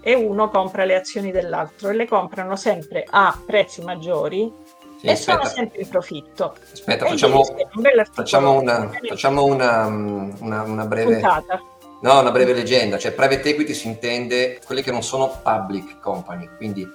e 0.01 0.13
uno 0.15 0.49
compra 0.49 0.83
le 0.85 0.95
azioni 0.95 1.31
dell'altro 1.31 1.89
e 1.89 1.93
le 1.93 2.07
comprano 2.07 2.55
sempre 2.55 3.05
a 3.09 3.37
prezzi 3.45 3.81
maggiori 3.83 4.51
Sì, 4.99 5.07
e 5.07 5.11
aspetta. 5.11 5.37
sono 5.39 5.49
sempre 5.53 5.81
in 5.81 5.89
profitto. 5.89 6.55
Aspetta, 6.71 7.05
E 7.05 7.09
facciamo, 7.09 7.39
un 7.39 8.03
facciamo, 8.11 8.51
una, 8.59 8.91
facciamo 9.07 9.43
una, 9.45 9.85
una- 9.87 10.61
una 10.63 10.85
breve, 10.85 11.13
puntata. 11.13 11.61
No, 12.03 12.19
una 12.19 12.31
breve 12.31 12.53
leggenda. 12.53 12.97
Cioè, 12.97 13.11
private 13.11 13.49
equity 13.49 13.73
si 13.73 13.87
intende 13.87 14.59
quelle 14.63 14.83
che 14.83 14.91
non 14.91 15.03
sono 15.03 15.39
public 15.41 15.99
company, 15.99 16.49
quindi 16.57 16.87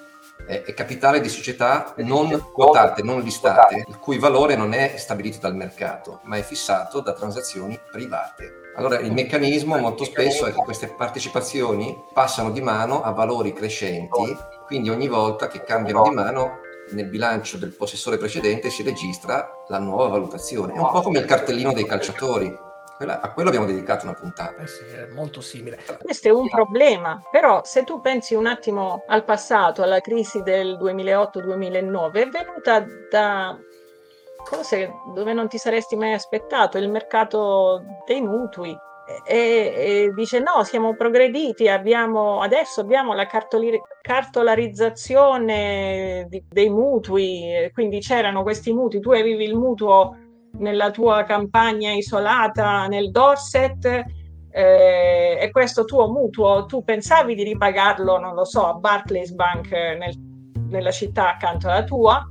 è, 0.47 0.63
è 0.63 0.75
capitale 0.75 1.21
di 1.21 1.29
società 1.29 1.95
non 1.99 2.51
quotate, 2.53 3.03
non 3.03 3.21
listate, 3.21 3.85
il 3.87 3.99
cui 3.99 4.19
valore 4.19 4.57
non 4.57 4.73
è 4.73 4.95
stabilito 4.97 5.39
dal 5.41 5.57
mercato, 5.57 6.21
ma 6.25 6.37
è 6.37 6.43
fissato 6.43 7.01
da 7.01 7.13
transazioni 7.13 7.79
private. 7.91 8.67
Allora, 8.77 8.99
il 9.01 9.13
meccanismo 9.13 9.77
molto 9.77 10.05
spesso 10.05 10.47
è 10.47 10.53
che 10.53 10.63
queste 10.63 10.87
partecipazioni 10.89 11.97
passano 12.13 12.51
di 12.51 12.61
mano 12.61 13.03
a 13.03 13.11
valori 13.11 13.53
crescenti, 13.53 14.37
quindi 14.67 14.89
ogni 14.89 15.09
volta 15.09 15.49
che 15.49 15.65
cambiano 15.65 16.05
di 16.05 16.11
mano 16.15 16.61
nel 16.91 17.07
bilancio 17.07 17.59
del 17.59 17.75
possessore 17.75 18.17
precedente 18.17 18.71
si 18.71 18.83
registra 18.83 19.51
la 19.69 19.79
nuova 19.79 20.09
valutazione. 20.09 20.75
È 20.75 20.79
un 20.79 20.91
po' 20.91 21.03
come 21.03 21.19
il 21.19 21.25
cartellino 21.25 21.73
dei 21.73 21.85
calciatori. 21.85 22.67
Quella- 22.99 23.21
a 23.21 23.33
quello 23.33 23.49
abbiamo 23.49 23.67
dedicato 23.67 24.07
una 24.07 24.15
puntata. 24.15 24.61
Eh 24.61 24.67
sì, 24.67 24.83
è 24.85 25.07
molto 25.13 25.41
simile. 25.41 25.79
Questo 26.03 26.27
è 26.27 26.33
un 26.33 26.49
problema, 26.49 27.23
però 27.31 27.61
se 27.63 27.85
tu 27.85 28.01
pensi 28.01 28.35
un 28.35 28.47
attimo 28.47 29.05
al 29.07 29.23
passato, 29.25 29.85
alla 29.85 30.01
crisi 30.01 30.43
del 30.43 30.77
2008-2009, 30.77 32.23
è 32.23 32.29
venuta 32.29 32.85
da 33.09 33.57
cose 34.45 34.93
dove 35.15 35.33
non 35.33 35.47
ti 35.47 35.59
saresti 35.59 35.95
mai 35.95 36.13
aspettato, 36.13 36.77
il 36.77 36.91
mercato 36.91 37.85
dei 38.05 38.21
mutui. 38.21 38.77
E, 39.25 39.37
e 39.37 40.11
dice 40.15 40.41
no, 40.41 40.65
siamo 40.65 40.97
progrediti, 40.97 41.69
abbiamo, 41.69 42.41
adesso 42.41 42.81
abbiamo 42.81 43.15
la 43.15 43.27
cartoli- 43.27 43.81
cartolarizzazione 44.03 46.27
di- 46.29 46.45
dei 46.47 46.69
mutui, 46.69 47.71
quindi 47.73 48.01
c'erano 48.01 48.43
questi 48.43 48.73
mutui, 48.73 49.01
tu 49.01 49.11
avevi 49.11 49.45
il 49.45 49.57
mutuo 49.57 50.17
nella 50.59 50.91
tua 50.91 51.25
campagna 51.25 51.93
isolata 51.93 52.87
nel 52.87 53.11
Dorset 53.11 53.85
eh, 54.51 55.39
e 55.41 55.51
questo 55.51 55.85
tuo 55.85 56.11
mutuo 56.11 56.67
tu 56.67 56.83
pensavi 56.83 57.35
di 57.35 57.45
ripagarlo, 57.45 58.19
non 58.19 58.35
lo 58.35 58.45
so, 58.45 58.67
a 58.67 58.75
Barclays 58.75 59.33
Bank 59.33 59.71
eh, 59.73 59.97
nel- 59.97 60.27
nella 60.69 60.91
città 60.91 61.31
accanto 61.31 61.69
alla 61.69 61.85
tua, 61.85 62.27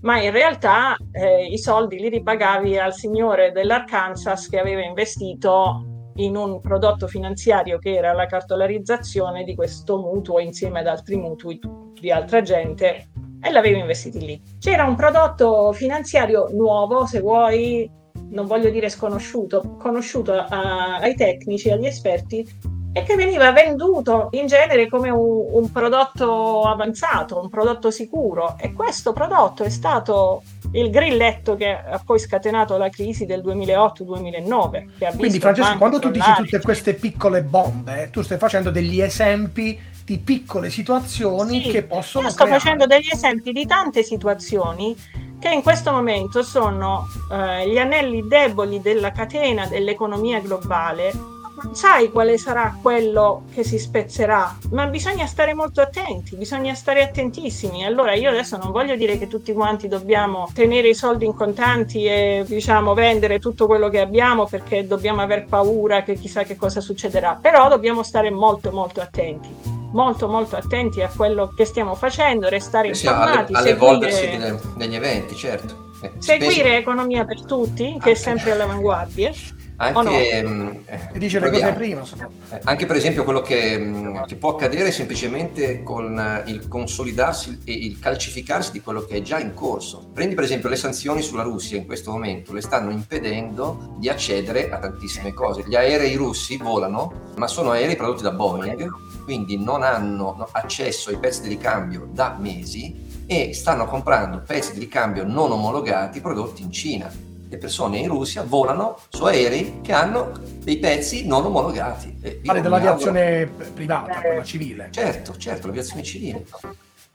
ma 0.00 0.20
in 0.20 0.30
realtà 0.30 0.96
eh, 1.12 1.44
i 1.44 1.58
soldi 1.58 1.98
li 1.98 2.08
ripagavi 2.08 2.78
al 2.78 2.94
signore 2.94 3.50
dell'Arkansas 3.52 4.48
che 4.48 4.58
aveva 4.58 4.82
investito 4.82 5.84
in 6.16 6.36
un 6.36 6.60
prodotto 6.60 7.06
finanziario 7.06 7.78
che 7.78 7.94
era 7.94 8.12
la 8.12 8.26
cartolarizzazione 8.26 9.44
di 9.44 9.54
questo 9.54 9.98
mutuo 9.98 10.40
insieme 10.40 10.80
ad 10.80 10.86
altri 10.86 11.16
mutui 11.16 11.60
di 11.94 12.10
altra 12.10 12.42
gente 12.42 13.08
e 13.40 13.50
l'avevi 13.50 13.78
investiti 13.78 14.18
lì. 14.20 14.40
C'era 14.58 14.84
un 14.84 14.96
prodotto 14.96 15.72
finanziario 15.72 16.48
nuovo, 16.52 17.06
se 17.06 17.20
vuoi, 17.20 17.90
non 18.30 18.46
voglio 18.46 18.70
dire 18.70 18.88
sconosciuto, 18.88 19.76
conosciuto 19.78 20.32
a- 20.32 20.96
ai 20.96 21.14
tecnici, 21.14 21.70
agli 21.70 21.86
esperti, 21.86 22.46
e 22.92 23.02
che 23.04 23.14
veniva 23.14 23.52
venduto 23.52 24.28
in 24.32 24.46
genere 24.46 24.88
come 24.88 25.10
un, 25.10 25.46
un 25.52 25.70
prodotto 25.70 26.62
avanzato, 26.62 27.40
un 27.40 27.48
prodotto 27.48 27.90
sicuro. 27.90 28.56
E 28.58 28.72
questo 28.72 29.12
prodotto 29.12 29.62
è 29.62 29.68
stato 29.68 30.42
il 30.72 30.90
grilletto 30.90 31.54
che 31.54 31.70
ha 31.70 32.00
poi 32.04 32.18
scatenato 32.18 32.76
la 32.76 32.88
crisi 32.88 33.24
del 33.24 33.40
2008-2009. 33.44 34.86
che 34.98 35.06
ha 35.06 35.12
Quindi, 35.14 35.38
Francesco, 35.38 35.78
quando 35.78 35.98
tu 35.98 36.10
dici 36.10 36.32
tutte 36.36 36.60
queste 36.60 36.94
piccole 36.94 37.42
bombe, 37.42 38.08
tu 38.10 38.22
stai 38.22 38.38
facendo 38.38 38.70
degli 38.70 39.00
esempi 39.00 39.78
di 40.08 40.18
piccole 40.18 40.70
situazioni 40.70 41.62
Sì, 41.62 41.70
che 41.70 41.82
possono 41.82 42.24
Io 42.24 42.30
sto 42.30 42.44
creare. 42.44 42.60
facendo 42.60 42.86
degli 42.86 43.08
esempi 43.12 43.52
di 43.52 43.66
tante 43.66 44.02
situazioni 44.02 44.96
che 45.38 45.50
in 45.50 45.62
questo 45.62 45.92
momento 45.92 46.42
sono 46.42 47.06
eh, 47.30 47.68
gli 47.68 47.78
anelli 47.78 48.26
deboli 48.26 48.80
della 48.80 49.12
catena 49.12 49.66
dell'economia 49.66 50.40
globale. 50.40 51.36
Non 51.60 51.74
sai 51.74 52.10
quale 52.10 52.38
sarà 52.38 52.76
quello 52.80 53.42
che 53.52 53.64
si 53.64 53.78
spezzerà, 53.78 54.56
ma 54.70 54.86
bisogna 54.86 55.26
stare 55.26 55.54
molto 55.54 55.80
attenti, 55.80 56.36
bisogna 56.36 56.72
stare 56.74 57.02
attentissimi. 57.02 57.84
Allora 57.84 58.14
io 58.14 58.30
adesso 58.30 58.56
non 58.56 58.70
voglio 58.70 58.94
dire 58.94 59.18
che 59.18 59.26
tutti 59.26 59.52
quanti 59.52 59.88
dobbiamo 59.88 60.48
tenere 60.54 60.88
i 60.88 60.94
soldi 60.94 61.24
in 61.24 61.34
contanti 61.34 62.04
e 62.04 62.44
diciamo 62.46 62.94
vendere 62.94 63.40
tutto 63.40 63.66
quello 63.66 63.88
che 63.88 64.00
abbiamo 64.00 64.46
perché 64.46 64.86
dobbiamo 64.86 65.20
aver 65.20 65.46
paura 65.46 66.02
che 66.02 66.14
chissà 66.14 66.44
che 66.44 66.56
cosa 66.56 66.80
succederà, 66.80 67.38
però 67.40 67.68
dobbiamo 67.68 68.02
stare 68.04 68.30
molto 68.30 68.70
molto 68.70 69.00
attenti 69.00 69.76
molto 69.92 70.28
molto 70.28 70.56
attenti 70.56 71.02
a 71.02 71.08
quello 71.14 71.52
che 71.54 71.64
stiamo 71.64 71.94
facendo, 71.94 72.48
restare 72.48 72.88
Eh 72.88 72.94
sì, 72.94 73.06
alle- 73.06 73.16
informati, 73.18 73.52
all'evolversi 73.54 74.20
seguire, 74.24 74.60
degli 74.76 74.94
eventi, 74.94 75.34
certo. 75.34 75.86
Eh, 76.00 76.12
seguire 76.18 76.76
Economia 76.76 77.24
per 77.24 77.44
Tutti, 77.44 77.84
che 77.84 77.90
è 77.90 77.94
Anche- 77.94 78.14
sempre 78.14 78.52
all'avanguardia. 78.52 79.30
Anche, 79.80 79.98
o 79.98 80.02
no? 80.48 80.80
eh, 80.86 80.98
Ti 81.12 81.18
dice 81.20 81.38
le 81.38 81.50
cose 81.50 81.72
prima. 81.72 82.02
Eh, 82.50 82.60
Anche 82.64 82.84
per 82.86 82.96
esempio 82.96 83.22
quello 83.22 83.40
che, 83.42 83.78
mh, 83.78 84.26
che 84.26 84.34
può 84.34 84.50
accadere 84.54 84.90
semplicemente 84.90 85.84
con 85.84 86.18
eh, 86.18 86.50
il 86.50 86.66
consolidarsi 86.66 87.60
e 87.64 87.72
il 87.72 88.00
calcificarsi 88.00 88.72
di 88.72 88.80
quello 88.80 89.04
che 89.04 89.18
è 89.18 89.22
già 89.22 89.38
in 89.38 89.54
corso. 89.54 90.10
Prendi 90.12 90.34
per 90.34 90.42
esempio 90.42 90.68
le 90.68 90.74
sanzioni 90.74 91.22
sulla 91.22 91.42
Russia 91.44 91.76
in 91.76 91.86
questo 91.86 92.10
momento, 92.10 92.52
le 92.52 92.60
stanno 92.60 92.90
impedendo 92.90 93.94
di 93.98 94.08
accedere 94.08 94.68
a 94.68 94.78
tantissime 94.78 95.32
cose. 95.32 95.62
Gli 95.64 95.76
aerei 95.76 96.16
russi 96.16 96.56
volano, 96.56 97.30
ma 97.36 97.46
sono 97.46 97.70
aerei 97.70 97.94
prodotti 97.94 98.22
da 98.24 98.32
Boeing, 98.32 98.90
quindi 99.22 99.62
non 99.62 99.84
hanno 99.84 100.34
no, 100.36 100.48
accesso 100.50 101.10
ai 101.10 101.18
pezzi 101.18 101.42
di 101.42 101.48
ricambio 101.50 102.08
da 102.10 102.36
mesi 102.36 103.06
e 103.26 103.54
stanno 103.54 103.84
comprando 103.86 104.42
pezzi 104.44 104.72
di 104.72 104.80
ricambio 104.80 105.22
non 105.24 105.52
omologati 105.52 106.20
prodotti 106.20 106.62
in 106.62 106.72
Cina. 106.72 107.26
Le 107.50 107.56
persone 107.56 107.98
in 107.98 108.08
Russia 108.08 108.42
volano 108.42 108.98
su 109.08 109.24
aerei 109.24 109.80
che 109.82 109.92
hanno 109.92 110.32
dei 110.62 110.78
pezzi 110.78 111.26
non 111.26 111.46
omologati. 111.46 112.40
Parli 112.44 112.60
dell'aviazione 112.60 113.46
privata, 113.72 114.20
quella 114.20 114.44
civile. 114.44 114.84
auguro- 114.84 115.02
Certo, 115.02 115.36
certo, 115.36 115.66
l'aviazione 115.66 116.02
civile. 116.02 116.44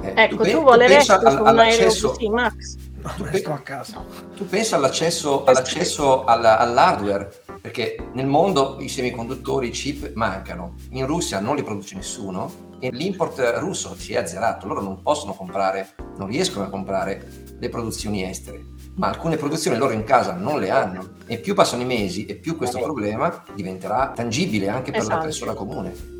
Eh, 0.01 0.13
Ecco, 0.15 0.37
pe- 0.37 0.51
tu 0.51 0.63
voleresti 0.63 1.07
pensa 1.13 1.19
su 1.19 1.25
al- 1.27 1.33
un 1.41 1.47
aereo 1.47 1.61
all'accesso- 1.61 2.09
così, 2.09 2.29
Max? 2.29 2.75
Ne 3.19 3.37
sto 3.37 3.51
a 3.51 3.57
casa. 3.59 4.03
tu 4.35 4.47
pensa 4.47 4.75
all'accesso, 4.77 5.43
all'accesso 5.43 6.23
alla- 6.23 6.57
all'hardware, 6.57 7.31
perché 7.61 7.97
nel 8.13 8.25
mondo 8.25 8.77
i 8.79 8.87
semiconduttori, 8.89 9.67
i 9.67 9.71
chip 9.71 10.13
mancano, 10.15 10.75
in 10.91 11.05
Russia 11.05 11.39
non 11.39 11.55
li 11.55 11.63
produce 11.63 11.95
nessuno 11.95 12.71
e 12.79 12.89
l'import 12.91 13.39
russo 13.57 13.93
si 13.95 14.13
è 14.13 14.17
azzerato, 14.17 14.67
loro 14.67 14.81
non 14.81 15.01
possono 15.01 15.33
comprare, 15.33 15.89
non 16.17 16.27
riescono 16.27 16.65
a 16.65 16.69
comprare 16.69 17.27
le 17.59 17.69
produzioni 17.69 18.23
estere, 18.27 18.61
ma 18.95 19.07
alcune 19.07 19.37
produzioni 19.37 19.77
loro 19.77 19.93
in 19.93 20.03
casa 20.03 20.33
non 20.33 20.59
le 20.59 20.69
hanno 20.69 21.09
e 21.25 21.39
più 21.39 21.53
passano 21.55 21.81
i 21.81 21.85
mesi 21.85 22.25
e 22.25 22.35
più 22.35 22.55
questo 22.57 22.79
problema 22.79 23.43
diventerà 23.53 24.11
tangibile 24.15 24.69
anche 24.69 24.91
per 24.91 25.01
la 25.01 25.05
Esatto. 25.07 25.23
persona 25.23 25.53
comune. 25.53 26.12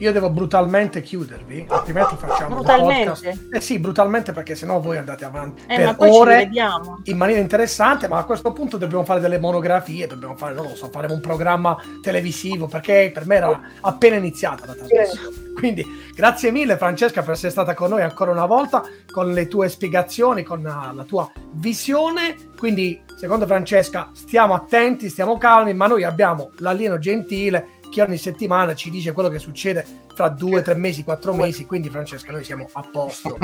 Io 0.00 0.12
devo 0.12 0.30
brutalmente 0.30 1.02
chiudervi, 1.02 1.66
altrimenti 1.68 2.16
facciamo 2.16 2.56
un 2.56 2.62
Brutalmente? 2.62 3.10
podcast. 3.10 3.48
Eh 3.52 3.60
sì, 3.60 3.78
brutalmente 3.78 4.32
perché 4.32 4.54
sennò 4.54 4.80
voi 4.80 4.96
andate 4.96 5.26
avanti 5.26 5.62
Eh, 5.66 5.84
ma 5.84 5.94
per 5.94 6.08
ore 6.10 6.50
in 7.04 7.16
maniera 7.18 7.38
interessante, 7.38 8.08
ma 8.08 8.16
a 8.16 8.24
questo 8.24 8.50
punto 8.52 8.78
dobbiamo 8.78 9.04
fare 9.04 9.20
delle 9.20 9.38
monografie, 9.38 10.06
dobbiamo 10.06 10.36
fare, 10.36 10.54
non 10.54 10.68
lo 10.68 10.74
so, 10.74 10.88
fare 10.88 11.12
un 11.12 11.20
programma 11.20 11.76
televisivo, 12.00 12.66
perché 12.66 13.10
per 13.12 13.26
me 13.26 13.36
era 13.36 13.60
appena 13.82 14.16
iniziata 14.16 14.64
la 14.64 14.72
trasmissione. 14.72 15.48
Quindi 15.54 15.84
grazie 16.14 16.50
mille 16.50 16.78
Francesca 16.78 17.20
per 17.20 17.34
essere 17.34 17.50
stata 17.50 17.74
con 17.74 17.90
noi 17.90 18.00
ancora 18.00 18.30
una 18.30 18.46
volta, 18.46 18.82
con 19.12 19.30
le 19.34 19.48
tue 19.48 19.68
spiegazioni, 19.68 20.42
con 20.42 20.62
la, 20.62 20.92
la 20.94 21.04
tua 21.04 21.30
visione. 21.52 22.36
Quindi, 22.56 23.02
secondo 23.18 23.44
Francesca, 23.44 24.08
stiamo 24.14 24.54
attenti, 24.54 25.10
stiamo 25.10 25.36
calmi, 25.36 25.74
ma 25.74 25.86
noi 25.86 26.04
abbiamo 26.04 26.52
l'alieno 26.58 26.98
gentile 26.98 27.78
che 27.90 28.02
ogni 28.02 28.16
settimana 28.16 28.74
ci 28.74 28.88
dice 28.88 29.12
quello 29.12 29.28
che 29.28 29.38
succede 29.38 29.84
fra 30.14 30.28
due, 30.28 30.62
tre 30.62 30.74
mesi, 30.74 31.04
quattro 31.04 31.34
mesi. 31.34 31.66
Quindi, 31.66 31.90
Francesca, 31.90 32.32
noi 32.32 32.44
siamo 32.44 32.68
a 32.72 32.88
posto 32.90 33.36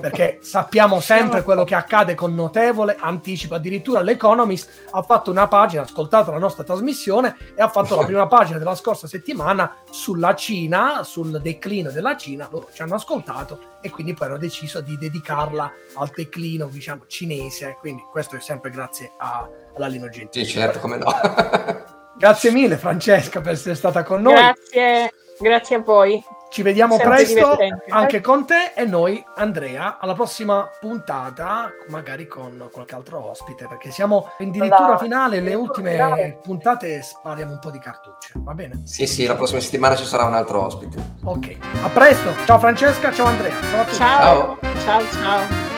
perché 0.00 0.38
sappiamo 0.42 1.00
sempre 1.00 1.42
quello 1.42 1.64
che 1.64 1.74
accade 1.74 2.14
con 2.14 2.34
notevole 2.34 2.96
anticipo. 2.98 3.54
Addirittura 3.54 4.00
l'Economist 4.00 4.88
ha 4.90 5.02
fatto 5.02 5.30
una 5.30 5.48
pagina, 5.48 5.82
ha 5.82 5.84
ascoltato 5.84 6.30
la 6.30 6.38
nostra 6.38 6.64
trasmissione 6.64 7.36
e 7.54 7.62
ha 7.62 7.68
fatto 7.68 7.96
la 7.96 8.04
prima 8.06 8.26
pagina 8.26 8.58
della 8.58 8.74
scorsa 8.74 9.06
settimana 9.06 9.76
sulla 9.90 10.34
Cina, 10.34 11.02
sul 11.04 11.40
declino 11.40 11.90
della 11.90 12.16
Cina. 12.16 12.48
Loro 12.50 12.68
ci 12.72 12.82
hanno 12.82 12.94
ascoltato 12.94 13.72
e 13.80 13.90
quindi 13.90 14.14
poi 14.14 14.28
hanno 14.28 14.38
deciso 14.38 14.80
di 14.80 14.96
dedicarla 14.96 15.72
al 15.94 16.10
declino, 16.14 16.66
diciamo, 16.66 17.04
cinese. 17.06 17.76
Quindi 17.78 18.02
questo 18.10 18.36
è 18.36 18.40
sempre 18.40 18.70
grazie 18.70 19.12
a, 19.18 19.48
all'Alino 19.76 20.08
Gentile. 20.08 20.44
Sì, 20.44 20.50
certo, 20.50 20.78
come 20.80 20.96
no. 20.96 21.92
Grazie 22.16 22.50
mille 22.50 22.76
Francesca 22.76 23.40
per 23.40 23.52
essere 23.52 23.74
stata 23.74 24.02
con 24.02 24.22
noi. 24.22 24.34
Grazie, 24.34 25.12
grazie 25.38 25.76
a 25.76 25.80
voi. 25.80 26.22
Ci 26.50 26.62
vediamo 26.62 26.94
Sempre 26.94 27.16
presto 27.16 27.34
divertente. 27.34 27.84
anche 27.88 28.20
con 28.20 28.46
te 28.46 28.72
e 28.76 28.84
noi, 28.84 29.20
Andrea, 29.34 29.98
alla 29.98 30.14
prossima 30.14 30.70
puntata, 30.78 31.68
magari 31.88 32.28
con 32.28 32.68
qualche 32.70 32.94
altro 32.94 33.28
ospite, 33.28 33.66
perché 33.66 33.90
siamo 33.90 34.30
addirittura 34.38 34.86
Alla- 34.86 34.98
finale, 34.98 35.40
le 35.40 35.54
ultime 35.54 35.90
finale. 35.92 36.38
puntate 36.40 37.02
spariamo 37.02 37.50
un 37.50 37.58
po' 37.58 37.72
di 37.72 37.80
cartucce, 37.80 38.34
va 38.36 38.54
bene? 38.54 38.82
Sì, 38.84 39.04
sì, 39.08 39.26
la 39.26 39.34
prossima 39.34 39.58
settimana 39.58 39.96
ci 39.96 40.04
sarà 40.04 40.26
un 40.26 40.34
altro 40.34 40.62
ospite. 40.64 40.96
Ok, 41.24 41.56
a 41.82 41.88
presto, 41.88 42.30
ciao 42.44 42.60
Francesca, 42.60 43.12
ciao 43.12 43.26
Andrea, 43.26 43.54
ciao 43.72 43.80
a 43.80 43.84
tutti. 43.84 43.96
Ciao, 43.96 44.58
ciao, 44.84 45.02
ciao. 45.10 45.73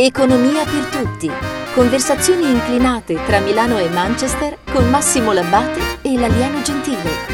Economia 0.00 0.64
per 0.64 0.84
tutti. 0.84 1.28
Conversazioni 1.74 2.48
inclinate 2.48 3.18
tra 3.26 3.40
Milano 3.40 3.78
e 3.78 3.88
Manchester 3.88 4.58
con 4.70 4.88
Massimo 4.88 5.32
Labbate 5.32 5.80
e 6.02 6.16
l'alieno 6.16 6.62
gentile. 6.62 7.27